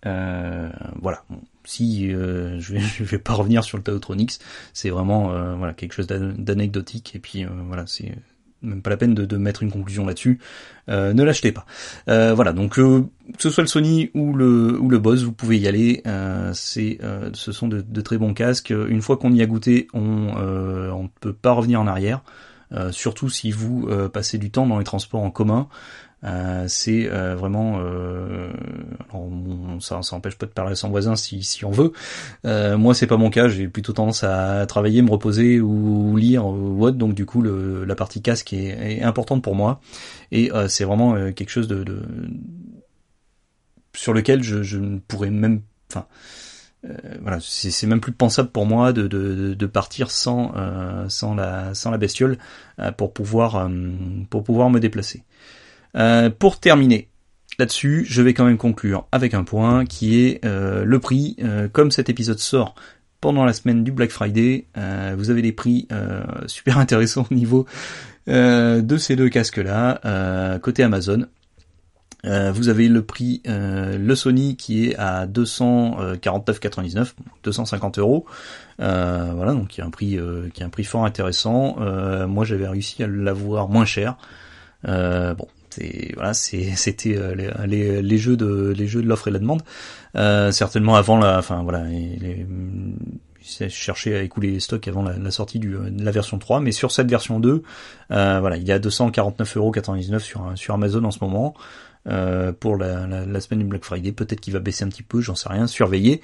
Euh, 0.04 0.68
voilà. 1.00 1.22
si 1.64 2.10
je 2.10 2.72
vais 2.72 2.80
je 2.98 3.04
vais 3.04 3.18
pas 3.18 3.34
revenir 3.34 3.62
sur 3.64 3.76
le 3.76 3.84
Taotronics, 3.84 4.38
c'est 4.72 4.90
vraiment 4.90 5.28
voilà 5.56 5.74
quelque 5.74 5.92
chose 5.92 6.06
d'anecdotique 6.06 7.14
et 7.14 7.18
puis 7.18 7.44
voilà 7.66 7.84
c'est 7.86 8.14
même 8.62 8.80
pas 8.80 8.90
la 8.90 8.96
peine 8.96 9.12
de, 9.12 9.36
mettre 9.36 9.64
une 9.64 9.72
conclusion 9.72 10.06
là-dessus. 10.06 10.38
ne 10.88 11.22
l'achetez 11.22 11.52
pas. 11.52 11.66
voilà, 12.06 12.52
donc 12.52 12.74
que 12.74 13.04
ce 13.38 13.50
soit 13.50 13.62
le 13.62 13.68
Sony 13.68 14.10
ou 14.14 14.34
le 14.34 14.78
ou 14.78 14.88
le 14.88 14.98
Bose, 14.98 15.24
vous 15.24 15.32
pouvez 15.32 15.58
y 15.58 15.68
aller. 15.68 16.02
c'est, 16.52 16.98
ce 17.32 17.52
sont 17.52 17.68
de, 17.68 17.80
de, 17.80 18.00
très 18.00 18.18
bons 18.18 18.34
casques. 18.34 18.70
Une 18.70 19.02
fois 19.02 19.16
qu'on 19.16 19.32
y 19.32 19.42
a 19.42 19.46
goûté, 19.46 19.86
on 19.94 20.32
on 20.34 21.02
ne 21.04 21.08
peut 21.20 21.32
pas 21.32 21.52
revenir 21.52 21.80
en 21.80 21.86
arrière. 21.86 22.22
surtout 22.90 23.28
si 23.28 23.52
vous 23.52 23.88
passez 24.12 24.38
du 24.38 24.50
temps 24.50 24.66
dans 24.66 24.78
les 24.78 24.84
transports 24.84 25.22
en 25.22 25.30
commun. 25.30 25.68
Euh, 26.24 26.66
c'est 26.68 27.08
euh, 27.10 27.34
vraiment 27.34 27.80
euh, 27.80 28.52
ça, 29.80 30.02
ça 30.02 30.14
empêche 30.14 30.36
pas 30.36 30.46
de 30.46 30.52
parler 30.52 30.72
à 30.72 30.76
son 30.76 30.88
voisin 30.88 31.16
si, 31.16 31.42
si 31.42 31.64
on 31.64 31.72
veut. 31.72 31.92
moi 32.76 32.94
c'est 32.94 33.06
pas 33.08 33.16
mon 33.16 33.30
cas, 33.30 33.48
j'ai 33.48 33.68
plutôt 33.68 33.92
tendance 33.92 34.22
à 34.22 34.64
travailler, 34.66 35.02
me 35.02 35.10
reposer 35.10 35.60
ou, 35.60 36.16
lire 36.16 36.46
ou 36.46 36.84
autre, 36.84 36.96
donc 36.96 37.14
du 37.14 37.26
coup 37.26 37.42
le, 37.42 37.84
la 37.84 37.94
partie 37.96 38.22
casque 38.22 38.52
est, 38.52 38.98
est, 38.98 39.02
importante 39.02 39.42
pour 39.42 39.56
moi 39.56 39.80
et 40.30 40.50
c'est 40.68 40.84
vraiment 40.84 41.32
quelque 41.32 41.50
chose 41.50 41.68
de, 41.68 41.82
de, 41.82 42.02
sur 43.94 44.12
lequel 44.12 44.42
je, 44.42 44.62
je 44.62 44.78
ne 44.78 44.98
pourrais 44.98 45.30
même, 45.30 45.62
enfin 45.90 46.06
voilà, 47.20 47.38
c'est 47.40 47.86
même 47.86 48.00
plus 48.00 48.12
pensable 48.12 48.50
pour 48.50 48.66
moi 48.66 48.92
de, 48.92 49.06
de, 49.08 49.54
de 49.54 49.66
partir 49.66 50.10
sans 50.10 50.52
sans 51.08 51.34
la 51.34 51.74
sans 51.74 51.90
la 51.90 51.98
bestiole 51.98 52.38
pour 52.96 53.12
pouvoir 53.12 53.68
pour 54.30 54.44
pouvoir 54.44 54.70
me 54.70 54.78
déplacer. 54.78 55.24
Euh, 55.96 56.30
pour 56.30 56.58
terminer 56.58 57.08
là-dessus, 57.58 58.06
je 58.08 58.22
vais 58.22 58.34
quand 58.34 58.44
même 58.44 58.58
conclure 58.58 59.06
avec 59.12 59.34
un 59.34 59.44
point 59.44 59.84
qui 59.84 60.20
est 60.20 60.44
euh, 60.44 60.84
le 60.84 60.98
prix. 60.98 61.36
Euh, 61.42 61.68
comme 61.68 61.90
cet 61.90 62.08
épisode 62.08 62.38
sort 62.38 62.74
pendant 63.20 63.44
la 63.44 63.52
semaine 63.52 63.84
du 63.84 63.92
Black 63.92 64.10
Friday, 64.10 64.66
vous 65.16 65.30
avez 65.30 65.42
des 65.42 65.52
prix 65.52 65.86
super 66.46 66.78
intéressants 66.80 67.24
au 67.30 67.34
niveau 67.34 67.66
de 68.26 68.96
ces 68.98 69.14
deux 69.14 69.28
casques-là, 69.28 70.58
côté 70.60 70.82
Amazon. 70.82 71.26
vous 72.24 72.68
avez 72.68 72.88
le 72.88 73.02
prix, 73.02 73.40
le 73.46 74.14
Sony 74.16 74.56
qui 74.56 74.88
est 74.88 74.96
à 74.96 75.28
249,99, 75.28 77.12
250 77.44 77.98
euros. 78.00 78.26
voilà, 78.78 79.52
donc 79.52 79.76
il 79.76 79.82
y 79.82 79.84
a 79.84 79.86
un 79.86 79.90
prix, 79.90 80.18
qui 80.52 80.62
est 80.62 80.66
un 80.66 80.68
prix 80.68 80.82
fort 80.82 81.04
intéressant. 81.04 81.76
moi, 82.26 82.44
j'avais 82.44 82.66
réussi 82.66 83.04
à 83.04 83.06
l'avoir 83.06 83.68
moins 83.68 83.84
cher. 83.84 84.16
bon, 84.82 85.46
c'est 85.72 86.12
voilà, 86.14 86.34
c'était 86.34 87.18
les, 87.66 88.02
les, 88.02 88.18
jeux 88.18 88.36
de 88.36 88.74
les 88.76 88.86
jeux 88.86 89.02
de 89.02 89.08
l'offre 89.08 89.28
et 89.28 89.30
la 89.30 89.38
demande. 89.38 89.62
certainement 90.52 90.94
avant 90.94 91.18
la, 91.18 91.38
enfin 91.38 91.62
voilà, 91.62 91.84
les, 91.84 92.46
cherché 93.68 94.16
à 94.16 94.22
écouler 94.22 94.52
les 94.52 94.60
stocks 94.60 94.86
avant 94.88 95.02
la, 95.02 95.30
sortie 95.30 95.58
de 95.58 95.92
la 95.98 96.10
version 96.10 96.38
3, 96.38 96.60
mais 96.60 96.72
sur 96.72 96.90
cette 96.92 97.08
version 97.10 97.40
2, 97.40 97.62
euh, 98.10 98.40
voilà, 98.40 98.56
il 98.56 98.64
y 98.66 98.72
a 98.72 98.78
249,99€ 98.78 100.18
sur, 100.20 100.52
sur 100.54 100.74
Amazon 100.74 101.04
en 101.04 101.10
ce 101.10 101.18
moment. 101.22 101.54
Euh, 102.08 102.50
pour 102.50 102.76
la, 102.76 103.06
la, 103.06 103.40
semaine 103.40 103.60
du 103.60 103.66
Black 103.66 103.84
Friday. 103.84 104.10
Peut-être 104.10 104.40
qu'il 104.40 104.52
va 104.52 104.58
baisser 104.58 104.84
un 104.84 104.88
petit 104.88 105.04
peu, 105.04 105.20
j'en 105.20 105.36
sais 105.36 105.48
rien. 105.48 105.68
Surveillez. 105.68 106.20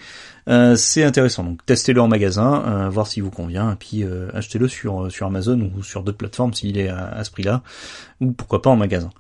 Euh, 0.49 0.75
c'est 0.75 1.05
intéressant. 1.05 1.45
Donc 1.45 1.65
testez-le 1.67 2.01
en 2.01 2.09
magasin, 2.09 2.65
euh, 2.67 2.89
voir 2.89 3.07
s'il 3.07 3.23
vous 3.23 3.31
convient, 3.31 3.71
et 3.71 3.77
puis 3.77 4.05
achetez-le 4.35 4.67
sur 4.67 5.13
sur 5.13 5.27
Amazon 5.27 5.71
ou 5.77 5.85
sur 5.85 6.03
d'autres 6.03 6.19
plateformes 6.19 6.53
s'il 6.53 6.79
est 6.79 6.89
à, 6.89 7.23
ce 7.23 7.31
prix-là, 7.31 7.63
ou 8.21 8.33
pourquoi 8.33 8.61
pas 8.61 8.71
en 8.71 8.77
magasin. 8.77 9.11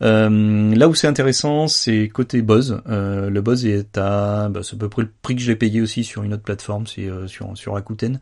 là 0.00 0.88
où 0.88 0.94
c'est 0.96 1.06
intéressant, 1.06 1.68
c'est 1.68 2.08
côté 2.08 2.42
Buzz. 2.42 2.82
le 2.86 3.40
Buzz 3.40 3.64
est 3.64 3.96
à, 3.96 4.48
bah, 4.48 4.62
c'est 4.64 4.74
à 4.74 4.78
peu 4.78 4.88
près 4.88 5.02
le 5.02 5.10
prix 5.22 5.36
que 5.36 5.42
j'ai 5.42 5.54
payé 5.54 5.80
aussi 5.80 6.02
sur 6.02 6.24
une 6.24 6.34
autre 6.34 6.42
plateforme, 6.42 6.88
c'est 6.88 7.08
sur 7.26 7.56
sur 7.56 7.74
Rakuten. 7.74 8.18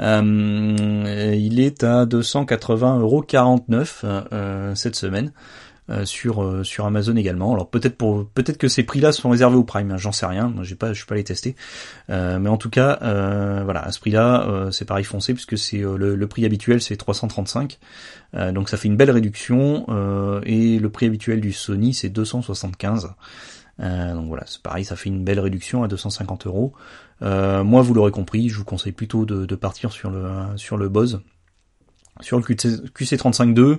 il 0.00 1.60
est 1.60 1.82
à 1.82 2.04
280,49€ 2.04 4.74
cette 4.74 4.96
semaine. 4.96 5.32
Euh, 5.90 6.04
sur 6.04 6.42
euh, 6.42 6.64
sur 6.64 6.84
Amazon 6.84 7.16
également. 7.16 7.54
Alors 7.54 7.70
peut-être 7.70 7.96
pour 7.96 8.28
peut-être 8.28 8.58
que 8.58 8.68
ces 8.68 8.82
prix-là 8.82 9.10
sont 9.10 9.30
réservés 9.30 9.56
au 9.56 9.64
Prime, 9.64 9.90
hein, 9.90 9.96
j'en 9.96 10.12
sais 10.12 10.26
rien. 10.26 10.48
Moi 10.48 10.62
j'ai 10.62 10.74
pas 10.74 10.92
je 10.92 11.06
pas 11.06 11.14
les 11.14 11.24
tester, 11.24 11.56
euh, 12.10 12.38
mais 12.38 12.50
en 12.50 12.58
tout 12.58 12.68
cas 12.68 12.98
voilà 13.00 13.80
à 13.84 13.90
ce 13.90 13.98
prix-là 13.98 14.68
c'est 14.70 14.84
pareil 14.84 15.04
foncé 15.04 15.32
puisque 15.32 15.56
c'est 15.56 15.78
le, 15.78 16.26
prix 16.26 16.44
habituel 16.44 16.82
c'est 16.82 16.96
335, 16.96 17.78
donc 18.52 18.68
ça 18.68 18.76
fait 18.76 18.88
une 18.88 18.96
belle 18.96 19.10
réduction 19.10 19.86
et 20.44 20.78
le 20.78 20.90
prix 20.90 21.06
habituel 21.06 21.40
du 21.40 21.52
Sony 21.52 21.94
c'est 21.94 22.10
275. 22.10 23.14
donc 23.78 24.28
voilà, 24.28 24.44
c'est 24.46 24.62
pareil, 24.62 24.84
ça 24.84 24.94
fait 24.94 25.08
une 25.08 25.24
belle 25.24 25.40
réduction 25.40 25.84
à 25.84 25.88
250 25.88 26.46
euros. 26.46 26.74
moi, 27.22 27.80
vous 27.80 27.94
l'aurez 27.94 28.12
compris, 28.12 28.50
je 28.50 28.56
vous 28.56 28.64
conseille 28.64 28.92
plutôt 28.92 29.24
de, 29.24 29.46
de 29.46 29.56
partir 29.56 29.90
sur 29.90 30.10
le 30.10 30.28
sur 30.56 30.76
le 30.76 30.90
Bose 30.90 31.22
sur 32.20 32.38
le 32.38 32.42
QC, 32.42 32.68
QC35-2, 32.94 33.78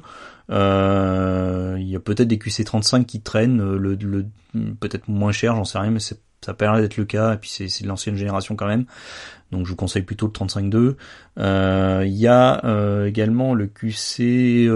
euh, 0.51 1.75
il 1.79 1.87
y 1.87 1.95
a 1.95 1.99
peut-être 1.99 2.27
des 2.27 2.37
QC35 2.37 3.05
qui 3.05 3.21
traînent, 3.21 3.61
euh, 3.61 3.77
le, 3.77 3.95
le 3.95 4.25
peut-être 4.79 5.07
moins 5.07 5.31
cher, 5.31 5.55
j'en 5.55 5.63
sais 5.63 5.77
rien, 5.77 5.91
mais 5.91 5.99
ça 5.99 6.53
paraît 6.53 6.81
d'être 6.81 6.97
le 6.97 7.05
cas, 7.05 7.33
et 7.33 7.37
puis 7.37 7.49
c'est 7.49 7.83
de 7.83 7.87
l'ancienne 7.87 8.15
génération 8.15 8.55
quand 8.55 8.67
même. 8.67 8.85
Donc 9.51 9.65
je 9.65 9.71
vous 9.71 9.75
conseille 9.75 10.03
plutôt 10.03 10.27
le 10.27 10.31
35.2. 10.31 10.95
Euh, 11.39 12.03
il 12.05 12.13
y 12.13 12.27
a 12.27 12.65
euh, 12.65 13.05
également 13.05 13.53
le 13.53 13.67
QC 13.67 14.69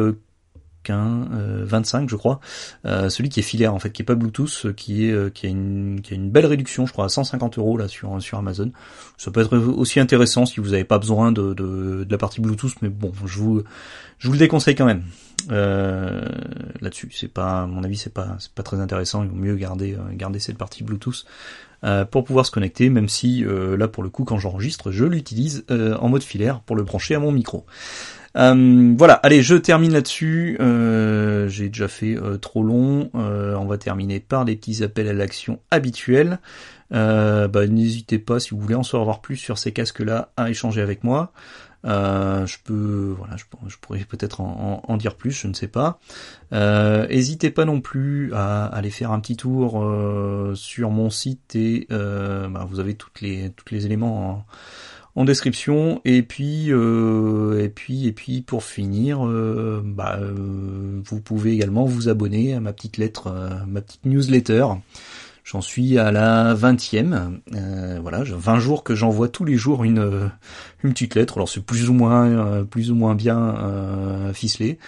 25 0.92 2.04
euh, 2.04 2.08
je 2.08 2.16
crois, 2.16 2.40
euh, 2.86 3.10
celui 3.10 3.30
qui 3.30 3.40
est 3.40 3.44
filaire 3.44 3.74
en 3.74 3.80
fait, 3.80 3.92
qui 3.92 4.02
est 4.02 4.06
pas 4.06 4.16
Bluetooth, 4.16 4.66
euh, 4.66 4.74
qui 4.74 5.06
est 5.06 5.34
qui 5.34 5.46
a 5.46 5.50
une 5.50 6.30
belle 6.30 6.46
réduction, 6.46 6.86
je 6.86 6.94
crois 6.94 7.06
à 7.06 7.10
150 7.10 7.58
euros 7.58 7.78
là 7.78 7.88
sur 7.88 8.22
sur 8.22 8.38
Amazon. 8.38 8.72
Ça 9.18 9.32
peut 9.32 9.42
être 9.42 9.58
aussi 9.58 10.00
intéressant 10.00 10.46
si 10.46 10.60
vous 10.60 10.70
n'avez 10.72 10.84
pas 10.84 11.00
besoin 11.00 11.32
de, 11.32 12.06
la 12.10 12.18
partie 12.18 12.42
Bluetooth, 12.42 12.76
mais 12.82 12.90
bon, 12.90 13.12
je 13.26 13.40
vous 13.40 13.64
le 14.24 14.38
déconseille 14.38 14.76
quand 14.76 14.86
même. 14.86 15.04
Euh, 15.52 16.26
là-dessus, 16.80 17.10
c'est 17.14 17.28
pas, 17.28 17.64
à 17.64 17.66
mon 17.66 17.84
avis, 17.84 17.98
c'est 17.98 18.14
pas, 18.14 18.38
pas 18.56 18.64
très 18.64 18.80
intéressant. 18.80 19.24
Il 19.24 19.30
vaut 19.30 19.36
mieux 19.36 19.56
garder, 19.56 19.98
garder 20.14 20.40
cette 20.40 20.58
partie 20.58 20.84
Bluetooth 20.84 21.26
euh, 21.84 22.06
pour 22.06 22.24
pouvoir 22.24 22.46
se 22.46 22.52
connecter, 22.52 22.90
même 22.90 23.10
si 23.10 23.44
là, 23.46 23.88
pour 23.88 24.04
le 24.04 24.10
coup, 24.10 24.24
quand 24.24 24.38
j'enregistre, 24.38 24.92
je 24.92 25.06
l'utilise 25.06 25.66
en 25.70 26.10
mode 26.10 26.24
filaire 26.24 26.62
pour 26.62 26.76
le 26.76 26.84
brancher 26.84 27.16
à 27.16 27.20
mon 27.20 27.32
micro. 27.32 27.66
Euh, 28.36 28.96
voilà, 28.98 29.14
allez, 29.16 29.42
je 29.42 29.56
termine 29.56 29.94
là-dessus. 29.94 30.58
Euh, 30.60 31.48
j'ai 31.48 31.68
déjà 31.68 31.88
fait 31.88 32.16
euh, 32.16 32.38
trop 32.38 32.64
long. 32.64 33.10
on 33.14 33.66
va 33.66 33.78
terminer 33.78 34.20
par 34.20 34.46
les 34.46 34.56
petits 34.56 34.84
appels 34.84 35.08
à 35.08 35.14
l'action 35.14 35.60
habituels. 35.72 36.40
Bah, 36.92 37.68
n'hésitez 37.68 38.20
pas, 38.20 38.40
si 38.40 38.52
vous 38.52 38.60
voulez 38.60 38.76
en 38.76 38.84
savoir 38.84 39.22
plus 39.22 39.38
sur 39.38 39.58
ces 39.58 39.72
casques-là, 39.72 40.30
à 40.38 40.50
échanger 40.50 40.82
avec 40.82 41.04
moi. 41.04 41.32
je 41.84 42.56
peux, 42.64 43.16
voilà, 43.18 43.36
je, 43.38 43.78
pourrais 43.82 44.00
peut-être 44.06 44.42
en, 44.42 44.98
dire 44.98 45.16
plus, 45.16 45.32
je 45.32 45.48
ne 45.48 45.54
sais 45.54 45.68
pas. 45.68 46.00
N'hésitez 46.52 47.50
pas 47.50 47.66
non 47.66 47.82
plus 47.82 48.32
à, 48.34 48.66
aller 48.66 48.92
faire 48.92 49.12
un 49.12 49.20
petit 49.20 49.38
tour 49.38 49.84
sur 50.56 50.92
mon 50.92 51.10
site 51.10 51.56
et 51.56 51.88
bah, 51.90 52.66
vous 52.70 52.80
avez 52.80 52.94
toutes 52.96 53.22
les 53.22 53.52
tous 53.56 53.74
les 53.74 53.86
éléments. 53.86 54.30
En, 54.30 54.46
en 55.16 55.26
description. 55.26 56.02
Et 56.06 56.24
puis, 56.24 56.72
euh, 56.72 57.64
et 57.64 57.70
puis, 57.70 58.08
et 58.08 58.12
puis, 58.12 58.42
pour 58.42 58.64
finir, 58.64 59.26
euh, 59.26 59.82
bah, 59.84 60.18
euh, 60.20 61.02
vous 61.04 61.22
pouvez 61.22 61.52
également 61.52 61.86
vous 61.86 62.10
abonner 62.10 62.54
à 62.54 62.60
ma 62.60 62.74
petite 62.74 62.98
lettre, 62.98 63.34
ma 63.68 63.82
petite 63.82 64.06
newsletter. 64.06 64.66
J'en 65.44 65.62
suis 65.62 65.98
à 65.98 66.12
la 66.12 66.54
vingtième. 66.54 67.42
Euh, 67.54 68.00
voilà, 68.02 68.24
20 68.24 68.60
jours 68.60 68.84
que 68.84 68.96
j'envoie 68.96 69.28
tous 69.28 69.44
les 69.44 69.58
jours 69.58 69.84
une, 69.84 70.32
une 70.84 70.94
petite 70.94 71.16
lettre. 71.16 71.38
Alors 71.38 71.50
c'est 71.50 71.64
plus 71.64 71.90
ou 71.90 71.94
moins, 71.94 72.64
plus 72.64 72.92
ou 72.92 72.96
moins 72.96 73.14
bien 73.14 74.32
ficelé, 74.34 74.80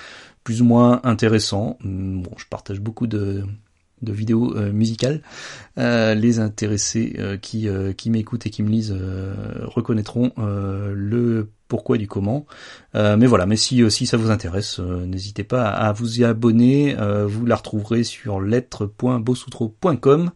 plus 0.45 0.61
ou 0.61 0.65
moins 0.65 1.01
intéressant. 1.03 1.77
Bon, 1.83 2.31
je 2.37 2.45
partage 2.49 2.79
beaucoup 2.79 3.05
de 3.05 3.43
de 4.01 4.11
vidéos 4.11 4.55
euh, 4.55 4.71
musicales. 4.71 5.21
Euh, 5.77 6.15
les 6.15 6.39
intéressés 6.39 7.15
euh, 7.19 7.37
qui, 7.37 7.67
qui 7.97 8.09
m'écoutent 8.09 8.45
et 8.45 8.49
qui 8.49 8.63
me 8.63 8.69
lisent 8.69 8.95
reconnaîtront 9.63 10.31
le 10.37 11.49
pourquoi 11.67 11.97
du 11.97 12.07
comment. 12.07 12.45
mais 12.93 13.25
voilà, 13.25 13.45
mais 13.47 13.57
si, 13.57 13.89
si 13.91 14.05
ça 14.05 14.17
vous 14.17 14.29
intéresse, 14.29 14.79
n'hésitez 14.79 15.43
pas 15.43 15.67
à, 15.67 15.91
vous 15.93 16.19
y 16.19 16.23
abonner. 16.23 16.95
vous 17.25 17.45
la 17.45 17.55
retrouverez 17.55 18.03
sur 18.03 18.39
lettre.bossoutro.com. 18.39 20.31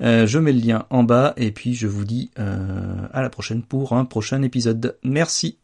je 0.00 0.38
mets 0.38 0.52
le 0.52 0.60
lien 0.60 0.84
en 0.90 1.02
bas 1.02 1.32
et 1.36 1.50
puis 1.52 1.74
je 1.74 1.86
vous 1.86 2.04
dis 2.04 2.30
à 2.36 3.22
la 3.22 3.30
prochaine 3.30 3.62
pour 3.62 3.94
un 3.94 4.04
prochain 4.04 4.42
épisode. 4.42 4.98
Merci. 5.02 5.58